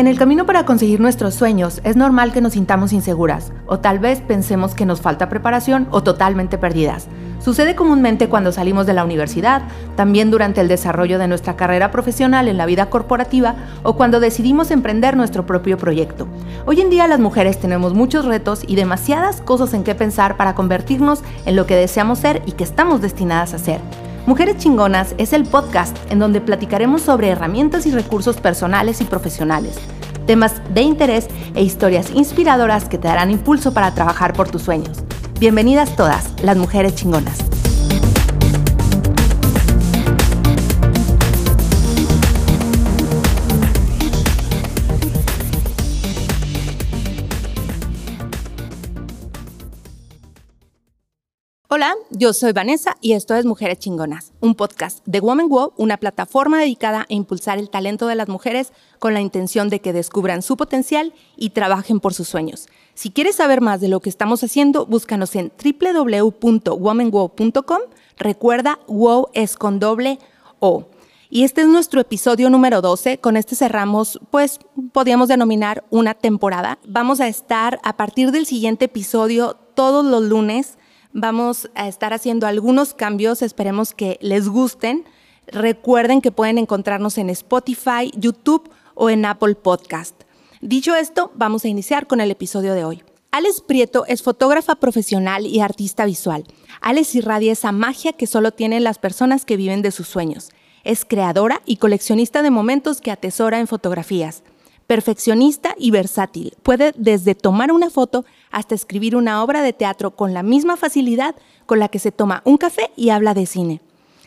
[0.00, 3.98] En el camino para conseguir nuestros sueños es normal que nos sintamos inseguras o tal
[3.98, 7.06] vez pensemos que nos falta preparación o totalmente perdidas.
[7.38, 9.60] Sucede comúnmente cuando salimos de la universidad,
[9.96, 14.70] también durante el desarrollo de nuestra carrera profesional en la vida corporativa o cuando decidimos
[14.70, 16.26] emprender nuestro propio proyecto.
[16.64, 20.54] Hoy en día las mujeres tenemos muchos retos y demasiadas cosas en qué pensar para
[20.54, 23.80] convertirnos en lo que deseamos ser y que estamos destinadas a ser.
[24.26, 29.78] Mujeres Chingonas es el podcast en donde platicaremos sobre herramientas y recursos personales y profesionales,
[30.26, 34.98] temas de interés e historias inspiradoras que te darán impulso para trabajar por tus sueños.
[35.40, 37.59] Bienvenidas todas, las mujeres chingonas.
[51.72, 55.98] Hola, yo soy Vanessa y esto es Mujeres Chingonas, un podcast de Woman Wow, una
[55.98, 60.42] plataforma dedicada a impulsar el talento de las mujeres con la intención de que descubran
[60.42, 62.66] su potencial y trabajen por sus sueños.
[62.94, 67.80] Si quieres saber más de lo que estamos haciendo, búscanos en www.womanwow.com.
[68.16, 70.18] Recuerda, wow es con doble
[70.58, 70.88] O.
[71.32, 73.18] Y este es nuestro episodio número 12.
[73.18, 74.58] Con este cerramos, pues,
[74.92, 76.80] podríamos denominar una temporada.
[76.84, 80.76] Vamos a estar a partir del siguiente episodio todos los lunes
[81.12, 85.04] Vamos a estar haciendo algunos cambios, esperemos que les gusten.
[85.48, 90.22] Recuerden que pueden encontrarnos en Spotify, YouTube o en Apple Podcast.
[90.60, 93.02] Dicho esto, vamos a iniciar con el episodio de hoy.
[93.32, 96.44] Alex Prieto es fotógrafa profesional y artista visual.
[96.80, 100.50] Alex irradia esa magia que solo tienen las personas que viven de sus sueños.
[100.84, 104.44] Es creadora y coleccionista de momentos que atesora en fotografías
[104.90, 106.54] perfeccionista y versátil.
[106.64, 111.36] Puede desde tomar una foto hasta escribir una obra de teatro con la misma facilidad
[111.64, 113.80] con la que se toma un café y habla de cine.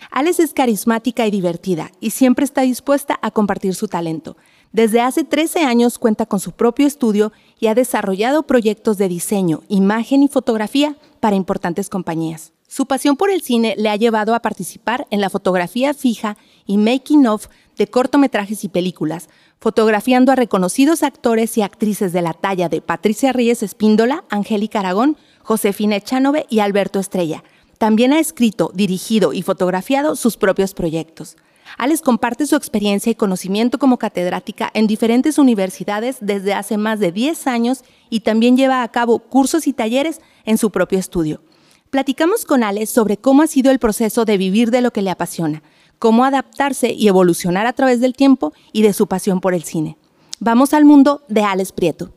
[0.10, 4.38] Alex es carismática y divertida y siempre está dispuesta a compartir su talento.
[4.72, 9.64] Desde hace 13 años cuenta con su propio estudio y ha desarrollado proyectos de diseño,
[9.68, 12.54] imagen y fotografía para importantes compañías.
[12.70, 16.78] Su pasión por el cine le ha llevado a participar en la fotografía fija y
[16.78, 17.48] making of
[17.78, 19.30] de cortometrajes y películas,
[19.60, 25.18] fotografiando a reconocidos actores y actrices de la talla de Patricia Reyes Espíndola, Angélica Aragón,
[25.42, 27.44] Josefina Echanove y Alberto Estrella.
[27.78, 31.38] También ha escrito, dirigido y fotografiado sus propios proyectos.
[31.78, 37.12] Alex comparte su experiencia y conocimiento como catedrática en diferentes universidades desde hace más de
[37.12, 41.42] 10 años y también lleva a cabo cursos y talleres en su propio estudio.
[41.90, 45.12] Platicamos con Alex sobre cómo ha sido el proceso de vivir de lo que le
[45.12, 45.62] apasiona,
[46.04, 49.98] cómo adaptarse y evolucionar a través del tiempo y de su pasión por el cine.
[50.42, 52.12] Vamos al mundo de Alex Prieto.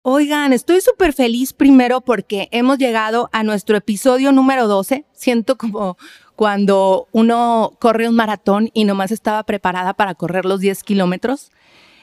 [0.00, 5.04] Oigan, estoy súper feliz primero porque hemos llegado a nuestro episodio número 12.
[5.12, 5.98] Siento como
[6.36, 11.50] cuando uno corre un maratón y nomás estaba preparada para correr los 10 kilómetros.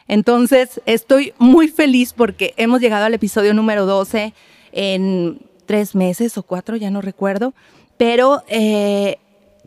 [0.07, 4.35] Entonces, estoy muy feliz porque hemos llegado al episodio número 12
[4.73, 7.55] en tres meses o cuatro, ya no recuerdo.
[7.97, 9.17] Pero eh,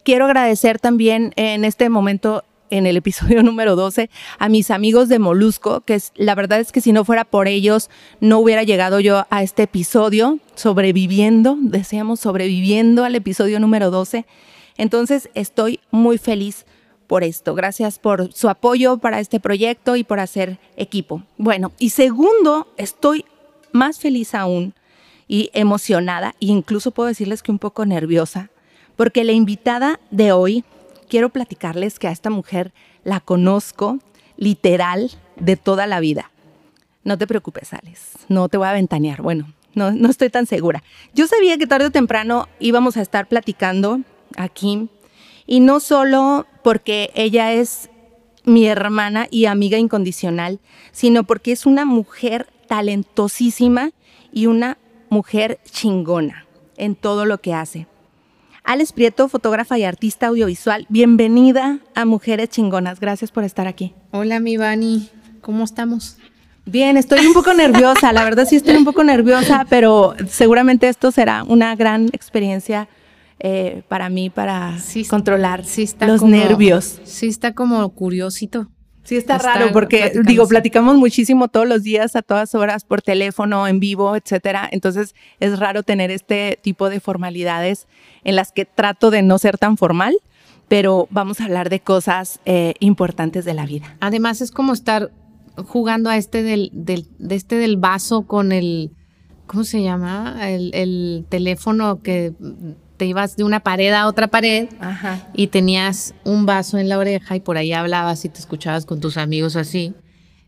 [0.05, 5.19] quiero agradecer también en este momento en el episodio número 12 a mis amigos de
[5.19, 7.91] Molusco, que la verdad es que si no fuera por ellos
[8.21, 14.25] no hubiera llegado yo a este episodio sobreviviendo, deseamos sobreviviendo al episodio número 12.
[14.79, 16.65] Entonces estoy muy feliz
[17.07, 17.55] por esto.
[17.55, 21.23] Gracias por su apoyo para este proyecto y por hacer equipo.
[21.37, 23.27] Bueno, y segundo, estoy
[23.73, 24.75] más feliz aún
[25.29, 28.52] y emocionada, e incluso puedo decirles que un poco nerviosa
[28.97, 30.65] porque la invitada de hoy,
[31.09, 32.73] quiero platicarles que a esta mujer
[33.05, 33.99] la conozco
[34.37, 36.31] literal de toda la vida.
[37.05, 39.23] No te preocupes, Alex, no te voy a ventanear.
[39.23, 40.83] Bueno, no, no estoy tan segura.
[41.15, 44.01] Yo sabía que tarde o temprano íbamos a estar platicando
[44.37, 44.89] aquí,
[45.47, 47.91] y no solo porque ella es
[48.45, 50.61] mi hermana y amiga incondicional,
[50.93, 53.91] sino porque es una mujer talentosísima
[54.33, 54.79] y una
[55.11, 57.87] mujer chingona en todo lo que hace.
[58.65, 63.01] Alex Prieto, fotógrafa y artista audiovisual, bienvenida a Mujeres Chingonas.
[63.01, 63.95] Gracias por estar aquí.
[64.13, 65.09] Hola, mi Vani.
[65.41, 66.17] ¿Cómo estamos?
[66.65, 71.11] Bien, estoy un poco nerviosa, la verdad sí estoy un poco nerviosa, pero seguramente esto
[71.11, 72.89] será una gran experiencia
[73.41, 74.77] eh, para mí para
[75.11, 75.65] controlar
[76.07, 77.01] los nervios.
[77.03, 78.69] Sí, está como curiosito.
[79.05, 83.67] Sí, está, raro porque, digo, platicamos muchísimo todos los días, a todas horas, por teléfono,
[83.67, 84.69] en vivo, etcétera.
[84.71, 87.89] Entonces, es raro tener este tipo de formalidades
[88.23, 90.15] en las que trato de no ser tan formal,
[90.69, 93.97] pero vamos a hablar de cosas eh, importantes de la vida.
[94.01, 95.11] Además, es como estar
[95.67, 98.93] jugando a este del, del, de este del vaso con el,
[99.47, 100.49] ¿cómo se llama?
[100.49, 102.33] El, el teléfono que
[103.03, 104.69] te ibas de una pared a otra pared
[105.35, 109.01] y tenías un vaso en la oreja y por ahí hablabas y te escuchabas con
[109.01, 109.93] tus amigos así.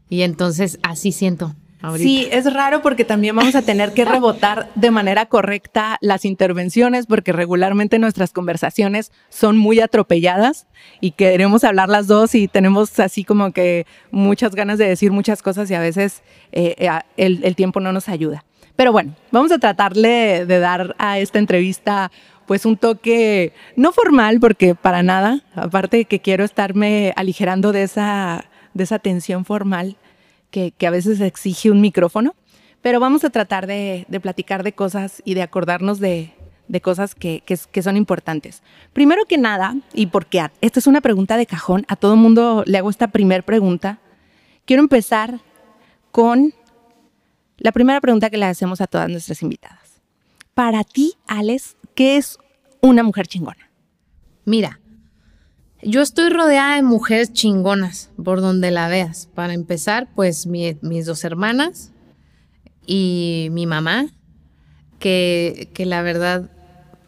[0.09, 1.57] Y entonces así siento.
[1.97, 7.07] Sí, es raro porque también vamos a tener que rebotar de manera correcta las intervenciones
[7.07, 10.69] porque regularmente nuestras conversaciones son muy atropelladas
[11.01, 15.43] y queremos hablar las dos y tenemos así como que muchas ganas de decir muchas
[15.43, 16.23] cosas y a veces
[16.53, 18.45] eh, eh, el, tiempo no nos ayuda.
[18.77, 22.11] Pero bueno, vamos a tratarle de dar a esta entrevista
[22.47, 28.45] pues un toque no formal porque para nada, aparte que quiero estarme aligerando de esa,
[28.75, 29.97] de esa tensión formal
[30.51, 32.35] que, a veces exige un micrófono,
[32.81, 36.33] pero vamos a tratar de, platicar de cosas y de acordarnos de,
[36.81, 37.43] cosas que,
[37.83, 38.63] son importantes.
[38.93, 42.79] Primero que nada, y porque esta es una pregunta de cajón, a todo mundo le
[42.79, 43.99] hago esta primera pregunta,
[44.65, 45.41] quiero empezar
[46.13, 46.55] con
[47.57, 50.01] la primera pregunta que le hacemos a todas nuestras invitadas.
[50.55, 52.39] Para ti, Alex, ¿qué es
[52.81, 53.71] una mujer chingona?
[54.45, 54.81] Mira,
[55.83, 59.29] yo estoy rodeada de mujeres chingonas, por donde la veas.
[59.35, 61.93] Para empezar, pues mis dos hermanas
[62.87, 64.07] y mi mamá,
[64.99, 66.51] que, que la verdad,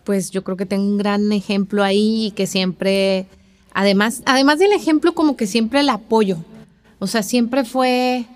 [0.05, 3.27] pues yo creo que tengo un gran ejemplo ahí y que siempre,
[3.73, 6.39] además, además del ejemplo, como que siempre el apoyo.
[6.99, 8.27] O sea, siempre fue,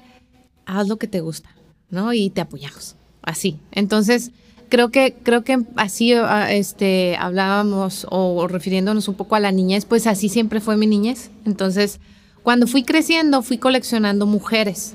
[0.66, 1.54] haz lo que te gusta,
[1.90, 2.12] ¿no?
[2.12, 3.58] Y te apoyamos, así.
[3.72, 4.32] Entonces,
[4.70, 9.84] creo que, creo que así ah, este, hablábamos o, refiriéndonos un poco a la niñez,
[9.84, 11.30] pues así siempre fue mi niñez.
[11.44, 12.00] Entonces,
[12.42, 14.94] cuando fui creciendo, fui coleccionando mujeres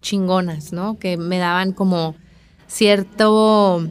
[0.00, 0.98] chingonas, ¿no?
[0.98, 2.14] Que me daban como
[2.68, 3.90] cierto,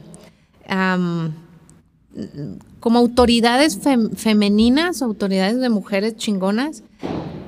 [2.80, 3.78] como autoridades
[4.16, 6.82] femeninas, autoridades de mujeres chingonas,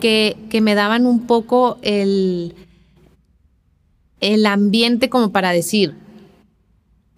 [0.00, 2.54] que, que me daban un poco el,
[4.20, 5.94] el ambiente como para decir,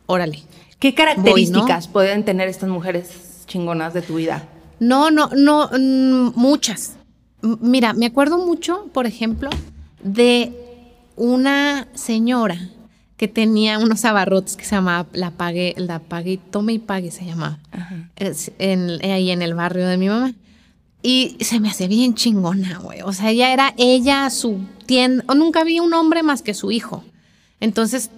[0.06, 0.42] órale.
[0.78, 4.48] ¿Qué características pueden tener estas mujeres chingonas de tu vida?
[4.80, 6.96] No, no, no, mm, muchas.
[7.40, 9.48] Mira, me acuerdo mucho, por ejemplo,
[10.02, 10.52] de
[11.16, 12.58] una señora
[13.16, 17.24] que tenía unos abarrotes que se llamaba La Pague, La Pague, Tome y Pague se
[17.24, 17.60] llamaba,
[18.18, 20.34] ahí en el barrio de mi mamá.
[21.04, 23.02] Y se me hace bien chingona, güey.
[23.02, 25.24] O sea, ella era ella, su tienda.
[25.34, 27.04] Nunca vi un hombre más que su hijo.
[27.60, 28.10] Entonces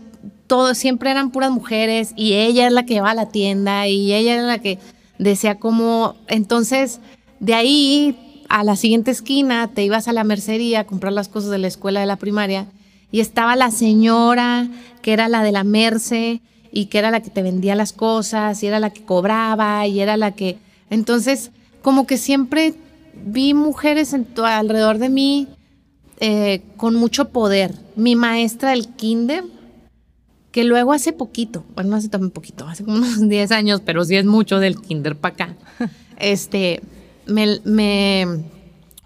[0.46, 4.12] todo, siempre eran puras mujeres y ella es la que va a la tienda y
[4.12, 4.78] ella era la que
[5.18, 7.00] decía como, entonces
[7.40, 11.50] de ahí a la siguiente esquina te ibas a la mercería a comprar las cosas
[11.50, 12.66] de la escuela de la primaria
[13.10, 14.68] y estaba la señora
[15.02, 16.40] que era la de la merce
[16.72, 20.00] y que era la que te vendía las cosas y era la que cobraba y
[20.00, 20.58] era la que...
[20.90, 21.52] Entonces,
[21.82, 22.74] como que siempre
[23.24, 25.46] vi mujeres en alrededor de mí
[26.18, 27.76] eh, con mucho poder.
[27.94, 29.44] Mi maestra del kinder
[30.54, 34.04] que luego hace poquito, bueno, no hace tan poquito, hace como unos 10 años, pero
[34.04, 35.56] sí es mucho del kinder para acá,
[36.16, 36.80] este,
[37.26, 38.44] me,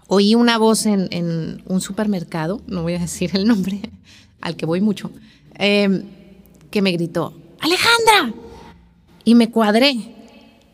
[0.05, 3.81] oí una voz en, un supermercado, no voy a decir el nombre,
[4.41, 5.09] al que voy mucho,
[5.55, 6.03] em,
[6.69, 8.39] que me gritó, Alejandra,
[9.25, 9.95] y me cuadré.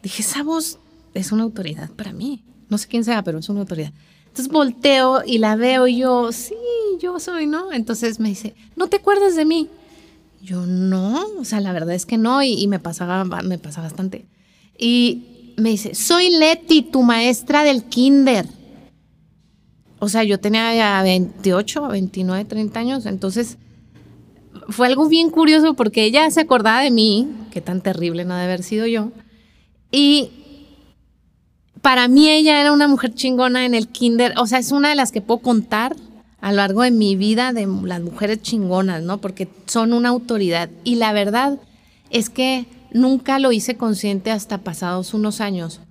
[0.04, 0.78] Dije, esa voz
[1.14, 2.44] es una autoridad para mí.
[2.68, 3.94] No sé quién sea, pero es una autoridad.
[4.28, 6.56] Entonces volteo y la veo y yo, sí,
[7.00, 7.72] yo soy, ¿no?
[7.72, 9.70] Entonces me dice, ¿no te acuerdas de mí?
[10.46, 14.28] Yo no, o sea, la verdad es que no, y, me pasaba, me pasa bastante.
[14.78, 18.46] Y me dice, soy Leti, tu maestra del kinder.
[19.98, 23.58] O sea, yo tenía ya 28, 29, 30 años, entonces
[24.70, 28.44] fue algo bien curioso porque ella se acordaba de mí, qué tan terrible no de
[28.44, 29.12] haber sido yo,
[29.92, 30.30] y
[31.82, 34.96] para mí ella era una mujer chingona en el kinder, o sea, es una de
[34.96, 35.96] las que puedo contar
[36.42, 39.20] a lo largo de mi vida de las mujeres chingonas, ¿no?
[39.20, 40.70] Porque son una autoridad.
[40.84, 41.60] Y la verdad
[42.10, 45.82] es que nunca lo hice consciente hasta pasados unos años,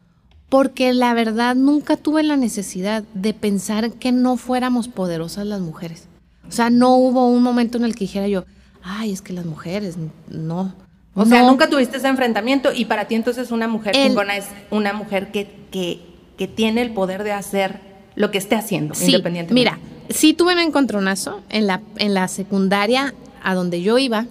[0.49, 6.09] porque la verdad nunca tuve la necesidad de pensar que no fuéramos poderosas las mujeres.
[6.49, 8.45] O sea, no hubo un momento en el que dijera yo,
[8.83, 9.97] ay, es que las mujeres,
[10.29, 10.75] no.
[11.15, 14.93] O sea, nunca tuviste ese enfrentamiento y para ti entonces una mujer chingona es una
[14.93, 16.01] mujer que, que,
[16.37, 17.81] que tiene el poder de hacer
[18.17, 19.55] lo que esté haciendo, sí, independientemente.
[19.55, 24.27] Mira, sí tuve un encontronazo en la, en la secundaria a donde yo iba,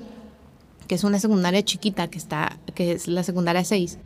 [0.87, 3.97] que es una secundaria chiquita, que, está, que es la secundaria 6,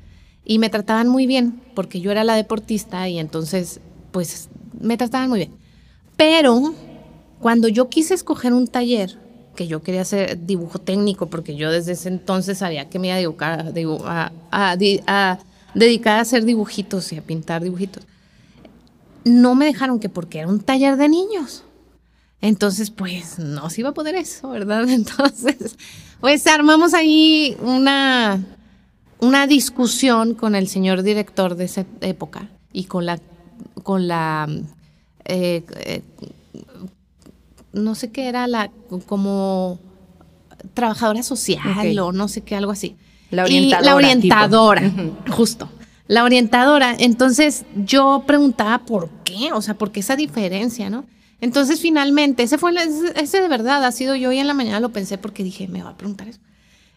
[0.46, 3.80] y me trataban muy bien, porque yo era la deportista y entonces,
[4.12, 5.52] pues, me trataban muy bien.
[6.16, 6.74] Pero
[7.40, 9.18] cuando yo quise escoger un taller,
[9.56, 13.36] que yo quería hacer dibujo técnico, porque yo desde ese entonces sabía que me iba
[13.40, 15.40] a, a, a
[15.74, 18.06] dedicar a hacer dibujitos y a pintar dibujitos
[19.28, 21.64] no me dejaron que porque era un taller de niños.
[22.42, 24.88] Entonces, pues no se iba a poder eso, ¿verdad?
[24.90, 25.76] Entonces,
[26.20, 28.44] pues armamos ahí una,
[29.20, 33.20] una discusión con el señor director de esa época y con la,
[33.84, 34.48] con la,
[35.26, 36.02] eh, eh,
[37.74, 38.72] no sé qué era la,
[39.08, 39.80] como
[40.74, 42.96] trabajadora social o no sé qué, algo así.
[43.32, 45.34] La Y orientadora, la orientadora, tipo.
[45.34, 45.70] justo.
[46.08, 46.96] La orientadora.
[46.98, 51.06] Entonces yo preguntaba por qué, o sea, por qué esa diferencia, ¿no?
[51.40, 52.74] Entonces finalmente, ese fue,
[53.16, 55.84] ese, de verdad ha sido yo y en la mañana lo pensé porque dije, me
[55.84, 56.40] va a preguntar eso.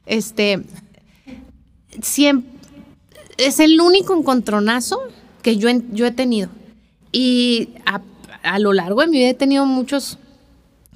[0.06, 0.62] Este,
[2.00, 2.50] siempre,
[3.36, 5.00] es el único encontronazo
[5.42, 6.48] que yo, yo he tenido.
[7.12, 8.00] Y a,
[8.42, 10.18] a lo largo de mi vida he tenido muchos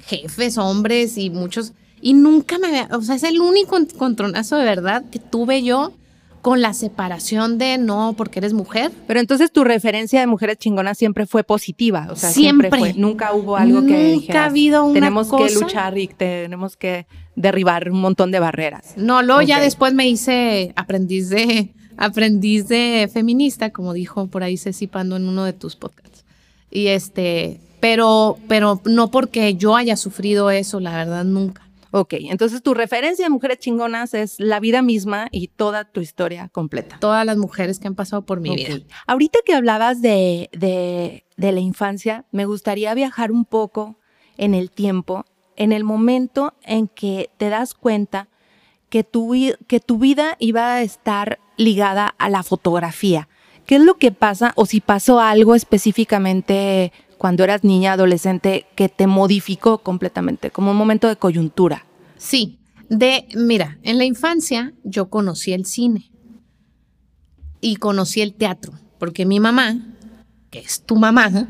[0.06, 1.73] jefes, hombres y muchos.
[2.00, 2.88] Y nunca me había.
[2.92, 5.92] O sea, es el único encontronazo de verdad que tuve yo
[6.45, 8.93] con la separación de no porque eres mujer.
[9.07, 12.93] Pero entonces tu referencia de mujeres chingonas siempre fue positiva, o sea, siempre, Siempre.
[12.93, 13.01] fue.
[13.01, 15.61] Nunca hubo algo que Nunca dijeras, ha habido una tenemos que cosa".
[15.61, 18.93] luchar y tenemos que derribar un montón de barreras.
[18.99, 24.59] No, luego ya después me hice aprendiz de aprendiz de feminista, como dijo por ahí
[24.59, 26.27] Ceci Pando en uno de tus podcasts.
[26.71, 31.63] Y este, pero, pero no porque yo haya sufrido eso, la verdad, nunca.
[31.97, 36.49] Ok, entonces tu referencia de mujeres chingonas es la vida misma y toda tu historia
[36.49, 36.99] completa.
[36.99, 38.81] Todas las mujeres que han pasado por mi vida.
[39.07, 44.01] Ahorita que hablabas de, de, de la infancia, me gustaría viajar un poco
[44.37, 45.25] en el tiempo,
[45.55, 48.29] en el momento en que te das cuenta
[48.89, 49.33] que tu,
[49.69, 53.29] que tu vida iba a estar ligada a la fotografía.
[53.67, 58.89] ¿Qué es lo que pasa o si pasó algo específicamente cuando eras niña, adolescente, que
[58.89, 61.84] te modificó completamente, como un momento de coyuntura?
[62.25, 66.11] Sí, de, mira, en la infancia yo conocí el cine
[67.61, 69.76] y conocí el teatro, porque mi mamá,
[70.49, 71.28] que es tu mamá,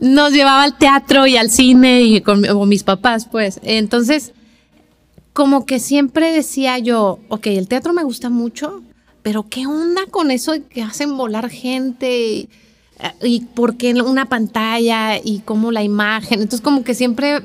[0.00, 3.58] nos llevaba al teatro y al cine y con mis papás, pues.
[3.62, 4.34] Entonces,
[5.32, 8.82] como que siempre decía yo, ok, el teatro me gusta mucho,
[9.22, 12.20] pero ¿qué onda con eso de que hacen volar gente?
[12.20, 12.50] Y,
[13.22, 16.42] y por qué una pantalla y cómo la imagen.
[16.42, 17.40] Entonces, como que siempre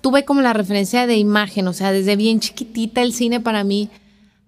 [0.00, 3.90] tuve como la referencia de imagen, o sea, desde bien chiquitita el cine para mí,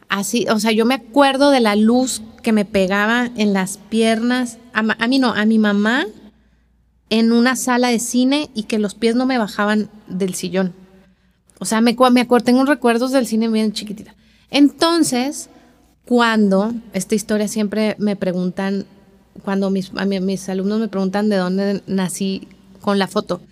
[0.09, 4.59] así, o sea, yo me acuerdo de la luz que me pegaba en las piernas,
[4.73, 6.07] a, mí no, a mi mamá
[7.11, 10.73] en una sala de cine y que los pies no me bajaban del sillón.
[11.59, 14.14] O sea, me, me acuerdo, tengo recuerdos del cine bien chiquitita.
[14.50, 15.50] Entonces,
[16.07, 18.87] cuando, esta historia siempre me preguntan,
[19.45, 22.49] cuando mis, mis alumnos me preguntan de dónde nací
[22.80, 23.42] con la foto,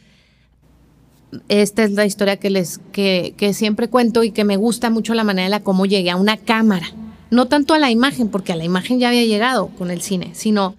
[1.49, 5.15] esta es la historia que les que, que siempre cuento y que me gusta mucho
[5.15, 6.87] la manera en la cómo llegué a una cámara.
[7.31, 10.31] No tanto a la imagen, porque a la imagen ya había llegado con el cine,
[10.33, 10.75] sino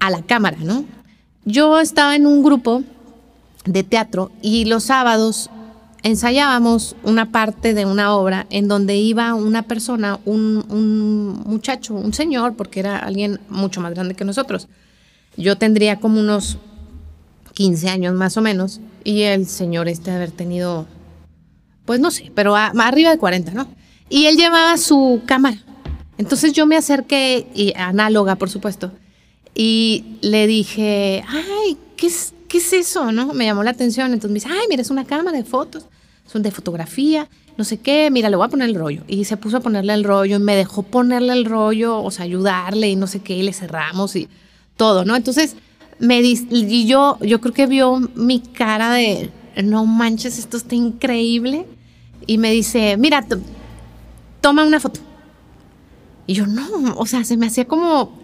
[0.00, 0.84] a la cámara, ¿no?
[1.44, 2.82] Yo estaba en un grupo
[3.64, 5.48] de teatro y los sábados
[6.02, 12.12] ensayábamos una parte de una obra en donde iba una persona, un, un muchacho, un
[12.12, 14.68] señor, porque era alguien mucho más grande que nosotros.
[15.36, 16.58] Yo tendría como unos
[17.54, 20.86] 15 años más o menos, y el señor este de haber tenido,
[21.84, 23.68] pues no sé, pero a- arriba de 40, ¿no?
[24.08, 25.58] Y él llevaba su cámara.
[26.18, 28.90] Entonces yo me acerqué, y análoga, por supuesto,
[29.54, 33.12] y le dije, ay, ¿qué es, ¿qué es eso?
[33.12, 33.32] ¿No?
[33.32, 34.12] Me llamó la atención.
[34.12, 35.84] Entonces me dice, ay, mira, es una cámara de fotos,
[36.26, 39.02] son de fotografía, no sé qué, mira, le voy a poner el rollo.
[39.08, 42.24] Y se puso a ponerle el rollo, y me dejó ponerle el rollo, o sea,
[42.24, 44.28] ayudarle y no sé qué, y le cerramos y
[44.76, 45.14] todo, ¿no?
[45.16, 45.54] Entonces,
[45.98, 49.30] me y yo, yo creo que vio mi cara de,
[49.64, 51.66] no manches, esto está increíble.
[52.26, 53.38] Y me dice, mira, to-
[54.40, 55.00] toma una foto.
[56.26, 58.18] Y yo, no, o sea, se me hacía como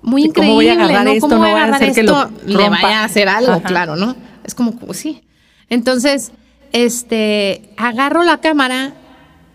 [0.00, 1.10] muy Sí, ¿cómo voy a increíble, agarrar ¿no?
[1.12, 1.28] esto?
[1.28, 2.30] ¿Cómo No voy a a agarrar hacer que lo esto?
[2.46, 2.82] Le rompa.
[2.82, 3.62] vaya a hacer algo, Ajá.
[3.62, 4.14] claro, ¿no?
[4.44, 5.22] Es como, como, sí.
[5.68, 6.30] Entonces,
[6.72, 8.94] este, agarro la cámara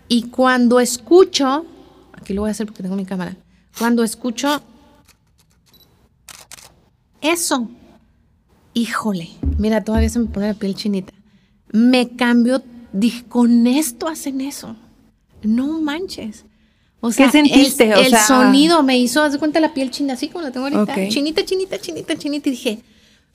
[0.08, 1.64] y cuando escucho,
[2.12, 3.36] aquí lo voy a hacer porque tengo mi cámara,
[3.78, 4.60] cuando escucho
[7.24, 7.68] eso,
[8.74, 9.28] híjole,
[9.58, 11.12] mira, todavía se me pone la piel chinita.
[11.72, 12.62] Me cambió,
[12.92, 14.76] dije, con esto hacen eso.
[15.42, 16.44] No manches.
[17.00, 17.84] O sea, sentiste?
[17.84, 20.42] El, O el sea- sonido me hizo, haz de cuenta la piel china, así como
[20.44, 21.08] la tengo ahorita.
[21.08, 22.48] Chinita, chinita, chinita, chinita.
[22.48, 22.78] Y dije,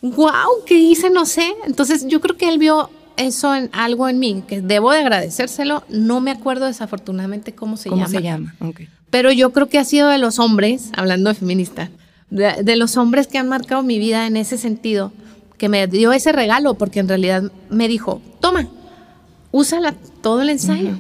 [0.01, 1.10] wow, ¿qué hice?
[1.10, 1.53] No sé.
[1.67, 5.84] Entonces yo creo que él vio eso en algo en mí, que debo de agradecérselo.
[5.89, 8.17] No me acuerdo desafortunadamente cómo se ¿Cómo llama.
[8.17, 8.55] se llama?
[8.60, 8.81] Ok.
[9.12, 11.91] Pero yo creo que ha sido de los hombres, hablando de feminista,
[12.29, 15.12] de, de los hombres que han marcado mi vida en ese sentido,
[15.57, 18.67] que me dio ese regalo, porque en realidad me dijo, toma,
[19.51, 20.98] úsala todo el ensayo,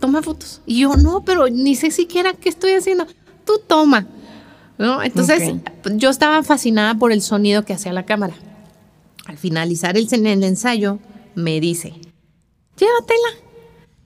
[0.00, 0.62] toma fotos.
[0.66, 3.06] Y yo, no, pero ni sé siquiera qué estoy haciendo,
[3.44, 4.06] tú toma.
[4.78, 5.02] ¿No?
[5.02, 5.54] Entonces,
[5.96, 8.34] yo estaba fascinada por el sonido que hacía la cámara.
[9.26, 11.00] Al finalizar el, el ensayo,
[11.34, 11.94] me dice,
[12.76, 13.48] llévatela.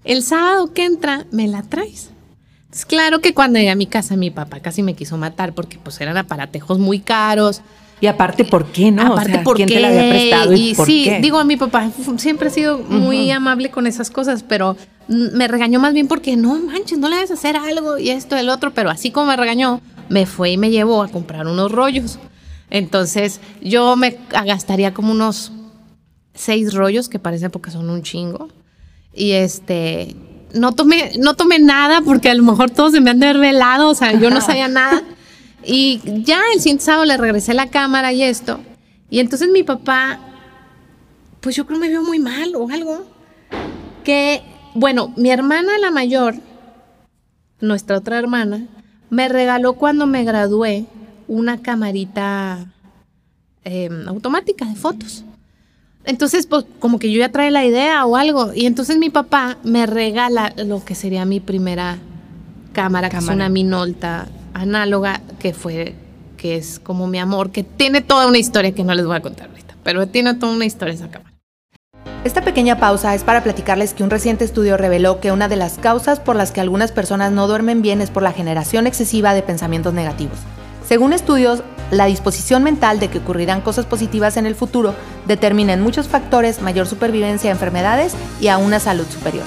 [0.05, 2.12] El sábado que entra, me la traes.
[2.73, 5.79] Es claro que cuando llegué a mi casa, mi papá casi me quiso matar porque
[5.79, 7.61] pues eran aparatejos muy caros.
[8.01, 9.13] Y aparte, ¿por qué no?
[9.13, 9.75] Aparte, ¿por ¿quién qué?
[9.75, 11.21] te la había prestado y, por sí, qué?
[11.21, 14.77] digo, mi papá siempre ha sido muy amable con esas cosas, pero
[15.07, 18.49] me regañó más bien porque no manches, no le debes hacer algo y esto, el
[18.49, 22.19] otro, pero así como me regañó, me fue y me llevó a comprar unos rollos.
[22.71, 25.53] Entonces, yo me gastaría como unos
[26.35, 28.49] seis rollos, que parece porque son un chingo.
[29.15, 30.17] Y este,
[30.55, 33.41] no tomé, no tomé nada porque a lo mejor todos se me han de haber
[33.41, 35.03] velado, o sea, yo no sabía nada.
[35.65, 38.61] Y ya el siguiente sábado le regresé la cámara y esto.
[39.11, 40.19] Y entonces mi papá,
[41.41, 43.07] pues yo creo me vio muy mal o algo.
[44.05, 44.43] Que,
[44.75, 46.35] bueno, mi hermana la mayor,
[47.61, 48.67] nuestra otra hermana,
[49.11, 50.87] me regaló cuando me gradué
[51.29, 52.73] una camarita
[53.65, 55.25] em, automática de fotos.
[56.05, 58.53] Entonces, pues como que yo ya trae la idea o algo.
[58.55, 61.99] Y entonces mi papá me regala lo que sería mi primera
[62.73, 65.95] cámara, que es una Minolta análoga, que fue,
[66.37, 69.21] que es como mi amor, que tiene toda una historia que no les voy a
[69.21, 71.33] contar ahorita, pero tiene toda una historia esa cámara.
[72.25, 75.79] Esta pequeña pausa es para platicarles que un reciente estudio reveló que una de las
[75.79, 79.43] causas por las que algunas personas no duermen bien es por la generación excesiva de
[79.43, 80.39] pensamientos negativos.
[80.93, 84.95] Según estudios, la disposición mental de que ocurrirán cosas positivas en el futuro
[85.27, 89.47] determina en muchos factores mayor supervivencia a enfermedades y a una salud superior.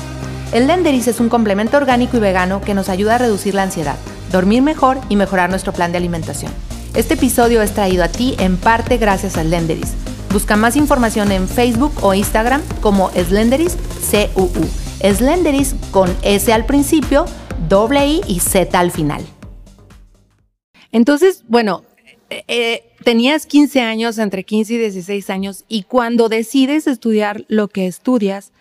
[0.54, 3.96] El Lenderis es un complemento orgánico y vegano que nos ayuda a reducir la ansiedad,
[4.32, 6.52] dormir mejor y mejorar nuestro plan de alimentación.
[6.96, 9.94] Este episodio es traído a ti en parte gracias al Lenderis.
[10.34, 13.78] Busca más información en Facebook o Instagram como Slenderis
[14.34, 15.14] CUU.
[15.14, 17.26] Slenderis con S al principio,
[17.70, 19.24] doble I y Z al final.
[20.96, 21.84] Entonces, bueno,
[22.30, 27.68] eh, eh, tenías 15 años, entre 15 y 16 años, y cuando decides estudiar lo
[27.68, 28.54] que estudias,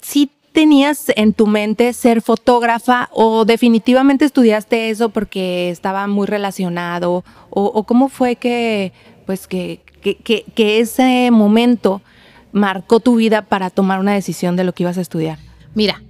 [0.00, 7.24] ¿sí tenías en tu mente ser fotógrafa o definitivamente estudiaste eso porque estaba muy relacionado?
[7.50, 8.92] ¿O, cómo fue que,
[9.24, 12.02] pues, que, que, que ese momento
[12.50, 15.38] marcó tu vida para tomar una decisión de lo que ibas a estudiar?
[15.76, 16.02] Mira,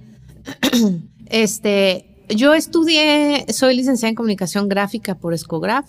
[1.27, 5.85] este, yo estudié, soy licenciada en comunicación gráfica por Escograph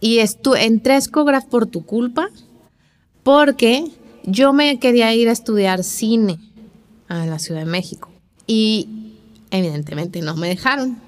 [0.00, 2.28] y estu entré a Escograph por tu culpa
[3.22, 3.84] porque
[4.24, 6.38] yo me quería ir a estudiar cine
[7.08, 8.10] a la Ciudad de México
[8.46, 8.88] y
[9.50, 10.98] evidentemente no me dejaron.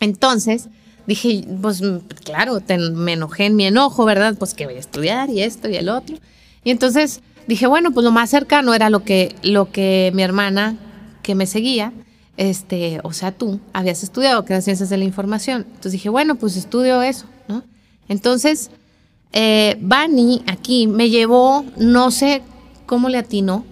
[0.00, 0.68] Entonces
[1.06, 1.82] dije, pues
[2.24, 4.36] claro, te- me enojé en mi enojo, ¿verdad?
[4.38, 6.16] Pues que voy a estudiar y esto y el otro.
[6.64, 10.76] Y entonces dije, bueno, pues lo más cercano era lo que, lo que mi hermana
[11.22, 11.92] que me seguía,
[12.36, 15.62] este, o sea, tú habías estudiado, que eran ciencias de la información.
[15.68, 17.62] Entonces dije, bueno, pues estudio eso, ¿no?
[18.08, 18.70] Entonces,
[19.32, 22.42] eh, Bani aquí me llevó, no sé
[22.86, 23.64] cómo le atinó,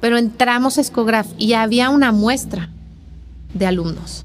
[0.00, 2.70] pero entramos a Escograph y había una muestra
[3.54, 4.24] de alumnos.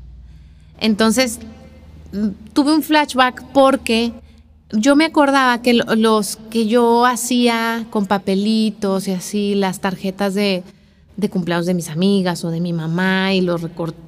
[0.80, 1.40] Entonces,
[2.12, 4.14] mm, tuve un flashback porque
[4.72, 10.34] yo me acordaba que lo- los que yo hacía con papelitos y así, las tarjetas
[10.36, 10.64] de,
[11.20, 13.62] de cumpleaños de mis amigas o de mi mamá y los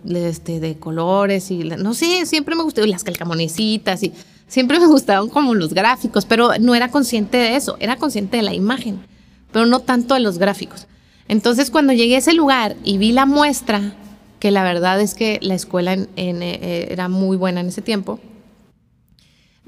[0.09, 4.13] este, de colores y no sé, siempre me gustó y las calcamonecitas y
[4.47, 8.43] siempre me gustaban como los gráficos, pero no era consciente de eso, era consciente de
[8.43, 8.99] la imagen,
[9.51, 10.87] pero no tanto de los gráficos.
[11.27, 13.93] Entonces cuando llegué a ese lugar y vi la muestra,
[14.39, 18.19] que la verdad es que la escuela eh, era muy buena en ese tiempo,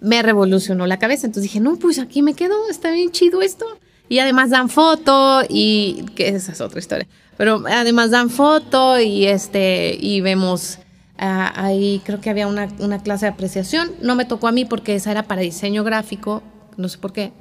[0.04, 1.28] me revolucionó la cabeza.
[1.28, 3.66] Entonces dije, no, pues aquí me quedo, está bien chido esto.
[4.10, 7.08] Y además dan foto y que esa es otra historia.
[7.38, 10.80] Pero además dan foto y este y vemos
[11.18, 13.92] ah, ahí creo que había una, una clase de apreciación.
[14.02, 16.44] No me tocó a mí porque esa era para diseño gráfico,
[16.78, 17.32] no sé por qué.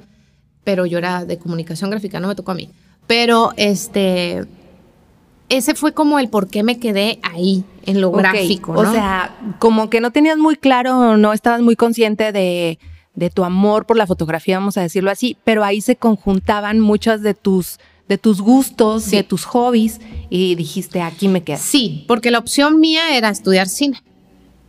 [0.63, 2.71] Pero yo era de comunicación gráfica, no me tocó a mí.
[3.05, 4.45] Pero este
[5.49, 8.79] ese fue como el por qué me quedé ahí en lo Ok, gráfico, ¿no?
[8.79, 12.79] O sea, como que no tenías muy claro, no estabas muy consciente de,
[13.15, 17.21] de tu amor por la fotografía, vamos a decirlo así, pero ahí se conjuntaban muchas
[17.21, 19.17] de tus, de tus gustos, Sí.
[19.17, 21.59] de tus hobbies, y dijiste, aquí me quedo.
[21.61, 24.01] Sí, porque la opción mía era estudiar cine.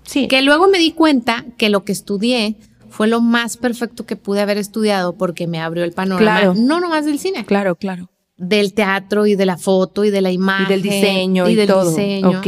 [0.03, 0.29] Sí.
[0.29, 2.57] Que luego me di cuenta que lo que estudié
[2.91, 6.55] fue lo más perfecto que pude haber estudiado porque me abrió el panorama, Claro.
[6.55, 8.11] no nomás del cine, Claro, claro.
[8.37, 10.67] del teatro y de la foto y de la imagen.
[10.67, 11.89] Y del diseño y, del todo.
[11.89, 12.39] diseño.
[12.41, 12.47] Ok.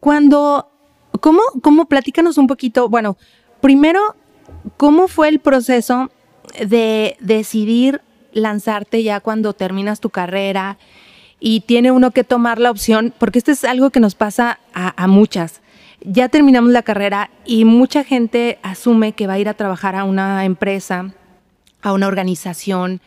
[0.00, 0.68] Cuando,
[1.20, 3.16] ¿cómo, cómo, platícanos un poquito, bueno,
[3.60, 4.00] primero,
[4.80, 6.10] ¿cómo fue el proceso
[6.58, 8.00] de decidir
[8.32, 10.78] lanzarte ya cuando terminas tu carrera
[11.38, 15.06] y tiene uno que tomar la opción, porque esto es algo que nos pasa a,
[15.06, 15.60] muchas.
[16.00, 20.04] Ya terminamos la carrera y mucha gente asume que va a ir a trabajar a
[20.04, 21.12] una empresa,
[21.82, 23.02] a una organización.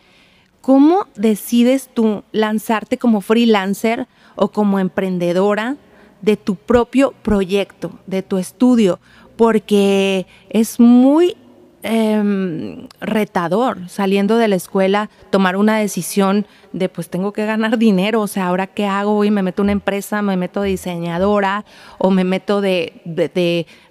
[0.62, 5.77] ¿Cómo decides tú lanzarte como freelancer o como emprendedora
[6.21, 8.99] de tu propio proyecto, de tu estudio?
[9.36, 11.36] Porque es muy
[11.83, 18.21] em, retador saliendo de la escuela, tomar una decisión de pues tengo que ganar dinero,
[18.21, 21.65] o sea, ahora qué hago, y me meto a una empresa, me meto de diseñadora
[21.97, 23.01] o me meto de,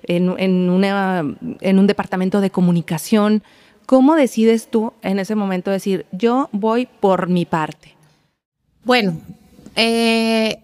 [0.04, 1.24] en, en, una,
[1.60, 3.42] en un departamento de comunicación.
[3.86, 7.94] ¿Cómo decides tú en ese momento decir, yo voy por mi parte?
[8.84, 9.20] Bueno,
[9.76, 10.58] eh,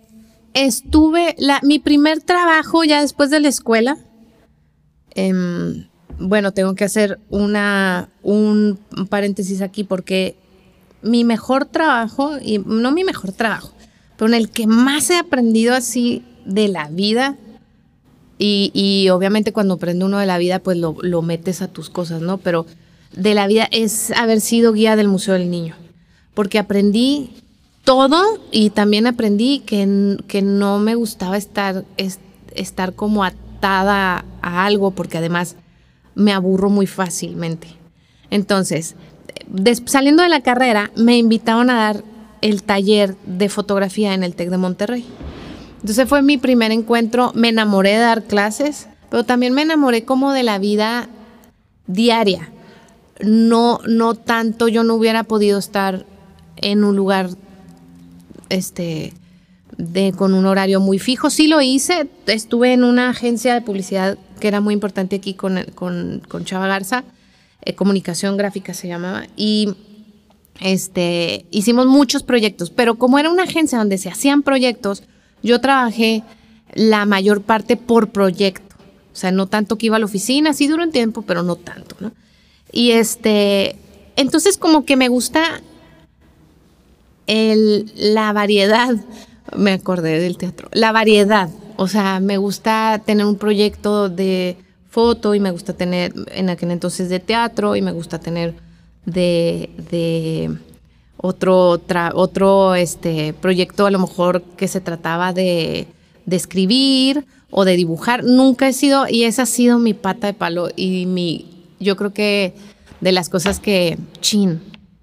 [0.55, 3.97] estuve, mi primer trabajo ya después de la escuela,
[5.15, 5.87] em,
[6.19, 8.79] bueno, tengo que hacer una, un
[9.09, 10.37] paréntesis aquí porque
[11.03, 13.73] mi mejor trabajo, y no mi mejor trabajo,
[14.17, 17.37] pero en el que más he aprendido así de la vida,
[18.39, 21.91] y, y obviamente cuando aprende uno de la vida, pues lo, lo, metes a tus
[21.91, 22.39] cosas, ¿no?
[22.39, 22.67] Pero
[23.17, 25.75] de la vida es haber sido guía del Museo del Niño,
[26.35, 27.31] porque aprendí
[27.85, 31.85] todo y también aprendí que, que no me gustaba estar,
[32.55, 35.57] estar como atada a algo porque además
[36.19, 37.69] me aburro muy fácilmente.
[38.29, 38.97] Entonces,
[39.87, 42.05] saliendo de la carrera, me invitaron a dar
[42.43, 45.07] el taller de fotografía en el TEC de Monterrey.
[45.81, 50.33] Entonces fue mi primer encuentro, me enamoré de dar clases, pero también me enamoré como
[50.33, 51.09] de la vida
[51.87, 52.51] diaria.
[53.21, 56.05] No, no tanto, yo no hubiera podido estar
[56.57, 57.31] en un lugar
[58.49, 59.13] este,
[59.77, 61.31] de, con un horario muy fijo.
[61.31, 65.63] Sí lo hice, estuve en una agencia de publicidad que era muy importante aquí con,
[65.75, 67.05] con, con Chava Garza,
[67.63, 69.75] eh, comunicación gráfica se llamaba, y
[70.61, 75.03] este, hicimos muchos proyectos, pero como era una agencia donde se hacían proyectos,
[75.43, 76.23] yo trabajé
[76.75, 78.77] la mayor parte por proyecto.
[79.13, 81.57] O sea, no tanto que iba a la oficina, sí duró un tiempo, pero no
[81.57, 82.13] tanto, ¿no?
[82.71, 83.77] Y este,
[84.17, 85.61] entonces como que me gusta
[87.27, 88.95] el, la variedad,
[89.57, 91.49] me acordé del teatro, la variedad,
[91.81, 94.57] o sea, me gusta tener un proyecto de
[94.91, 98.55] foto y me gusta tener en aquel entonces de teatro y me gusta tener
[99.07, 100.59] de, de
[101.17, 101.81] otro,
[102.15, 105.87] otro este, proyecto a lo mejor que se trataba de,
[106.27, 108.25] de escribir o de dibujar.
[108.25, 112.13] Nunca he sido, y esa ha sido mi pata de palo y mi, yo creo
[112.13, 112.55] que
[113.01, 114.61] de las cosas que, chin,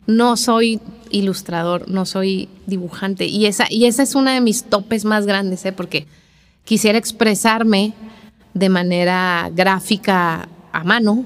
[0.07, 3.27] no soy ilustrador, no soy dibujante.
[3.27, 5.71] Y esa, y esa es una de mis topes más grandes, ¿eh?
[5.71, 6.05] porque
[6.65, 7.93] quisiera expresarme
[8.53, 11.25] de manera gráfica a mano.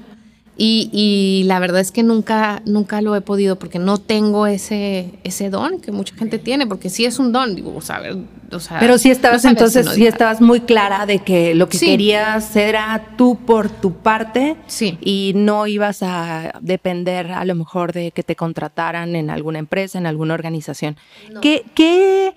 [0.62, 5.48] Y, la verdad es que nunca, nunca lo he podido porque no tengo ese, ese
[5.48, 8.02] don que mucha gente tiene, porque sí es un don, digo, o sea,
[8.78, 13.38] pero sí estabas entonces, sí estabas muy clara de que lo que querías era tú
[13.46, 14.98] por tu parte sí.
[15.00, 19.98] y no ibas a depender a lo mejor de que te contrataran en alguna empresa,
[19.98, 20.96] en alguna organización.
[21.40, 22.34] ¿Qué, qué,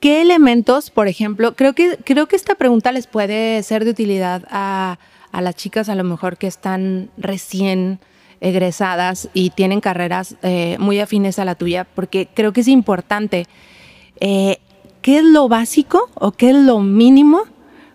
[0.00, 4.44] qué elementos, por ejemplo, creo que, creo que esta pregunta les puede ser de utilidad
[4.50, 4.98] a,
[5.32, 8.00] a las chicas a lo mejor que están recién
[8.40, 13.46] egresadas y tienen carreras eh, muy afines a la tuya, porque creo que es importante.
[14.20, 14.58] Eh,
[15.02, 17.42] ¿qué es lo básico o qué es lo mínimo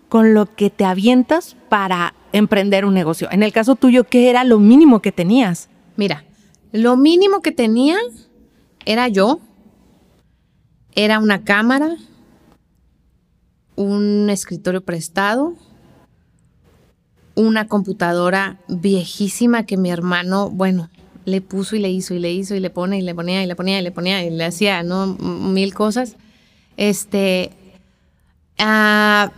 [0.10, 3.28] con lo que te avientas para emprender un negocio?
[3.32, 5.70] En el caso tuyo, ¿qué era lo mínimo que tenías?
[5.96, 6.26] Mira,
[6.72, 7.98] lo mínimo que tenía
[8.86, 9.40] era yo,
[10.96, 11.98] era una cámara,
[13.76, 15.54] un escritorio prestado,
[17.36, 20.90] una computadora viejísima que mi hermano, bueno,
[21.26, 23.48] le puso y le hizo y le hizo y le pone y le ponía y
[23.48, 25.08] le ponía y le ponía y le hacía, ¿no?
[25.18, 26.16] Mil cosas.
[26.78, 27.52] Este,
[28.58, 29.32] ah,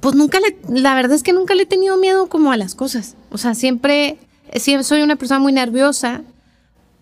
[0.00, 2.76] pues nunca le, la verdad es que nunca le he tenido miedo como a las
[2.76, 3.16] cosas.
[3.30, 4.18] O sea, siempre,
[4.54, 6.22] siempre soy una persona muy nerviosa,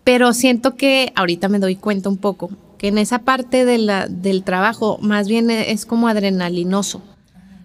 [0.03, 2.49] pero siento que ahorita me doy cuenta un poco
[2.81, 7.03] que en esa parte de la, del trabajo más bien es como adrenalinoso.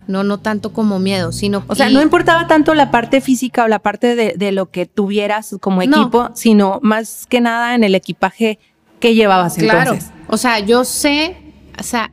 [0.06, 1.64] No, no tanto como miedo, sino...
[1.68, 5.56] O sea, no importaba tanto la parte física o la parte de, lo que tuvieras
[5.58, 8.58] como equipo, sino más que nada en el equipaje
[9.00, 9.96] que llevabas claro.
[10.28, 11.38] O sea, yo sé,
[11.80, 12.12] o sea,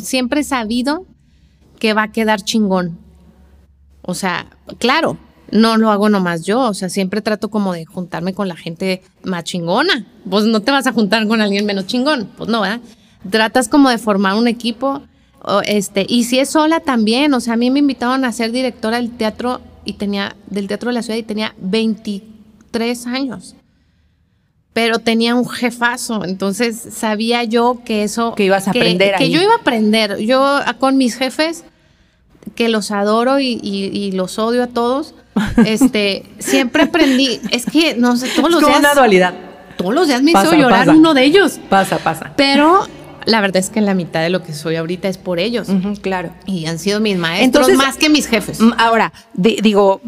[0.00, 1.06] siempre he sabido
[1.80, 3.00] que va a quedar chingón.
[4.02, 4.46] O sea,
[4.78, 5.18] claro,
[5.54, 9.02] no lo hago nomás yo, o sea, siempre trato como de juntarme con la gente
[9.22, 10.04] más chingona.
[10.28, 12.80] Pues no te vas a juntar con alguien menos chingón, pues no, ¿verdad?
[13.30, 15.00] Tratas como de formar un equipo,
[15.64, 18.96] este, y si es sola también, o sea, a mí me invitaron a ser directora
[18.98, 23.54] del teatro y tenía, del teatro de la ciudad y tenía 23 años
[24.74, 28.34] pero tenía un jefazo, entonces sabía yo que eso...
[28.34, 29.14] Que ibas a aprender.
[29.16, 30.18] Que yo iba a aprender.
[30.18, 31.64] Yo con mis jefes,
[32.56, 35.14] que los adoro y, los odio a todos,
[35.64, 38.78] este, siempre aprendí, es que, no sé, todos los es días...
[38.80, 39.34] una dualidad.
[39.76, 41.58] Todos los días me hizo llorar uno de ellos.
[41.68, 42.32] Pasa, pasa.
[42.36, 42.86] Pero
[43.26, 45.68] la verdad es que la mitad de lo que soy ahorita es por ellos.
[46.02, 46.30] claro.
[46.46, 48.60] Y han sido mis maestros más que mis jefes.
[48.60, 50.00] Mm, ahora, digo,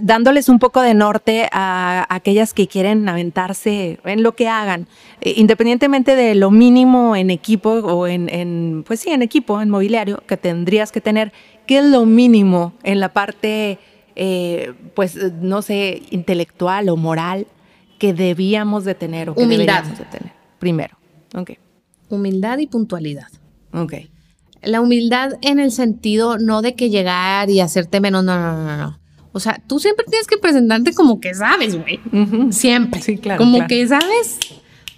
[0.00, 4.86] dándoles un poco de norte a aquellas que quieren aventarse en lo que hagan,
[5.20, 9.70] eh, independientemente de lo mínimo en equipo o en, en, pues sí, en equipo, en
[9.70, 11.32] mobiliario que tendrías que tener,
[11.66, 13.78] ¿qué es lo mínimo en la parte,
[14.16, 17.46] eh, pues, no sé, intelectual o moral
[17.98, 19.82] que debíamos de tener o que Humildad.
[19.84, 20.32] deberíamos de tener?
[20.58, 20.98] Primero,
[21.34, 21.50] ok,
[22.08, 23.28] Humildad y puntualidad.
[23.72, 23.94] ok.
[24.62, 28.76] La humildad en el sentido no de que llegar y hacerte menos, no, no, no,
[28.76, 28.98] no.
[29.32, 31.98] O sea, tú siempre tienes que presentarte como que sabes, güey.
[32.12, 32.52] Ujú.
[32.52, 33.00] Siempre.
[33.00, 33.68] Sí, claro, Como claro.
[33.68, 34.38] que sabes.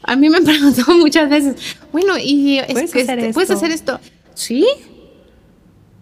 [0.03, 3.51] A mí me han preguntado muchas veces, bueno, y es ¿Puedes que hacer este, ¿puedes
[3.53, 4.01] hacer esto?
[4.35, 4.66] Sí.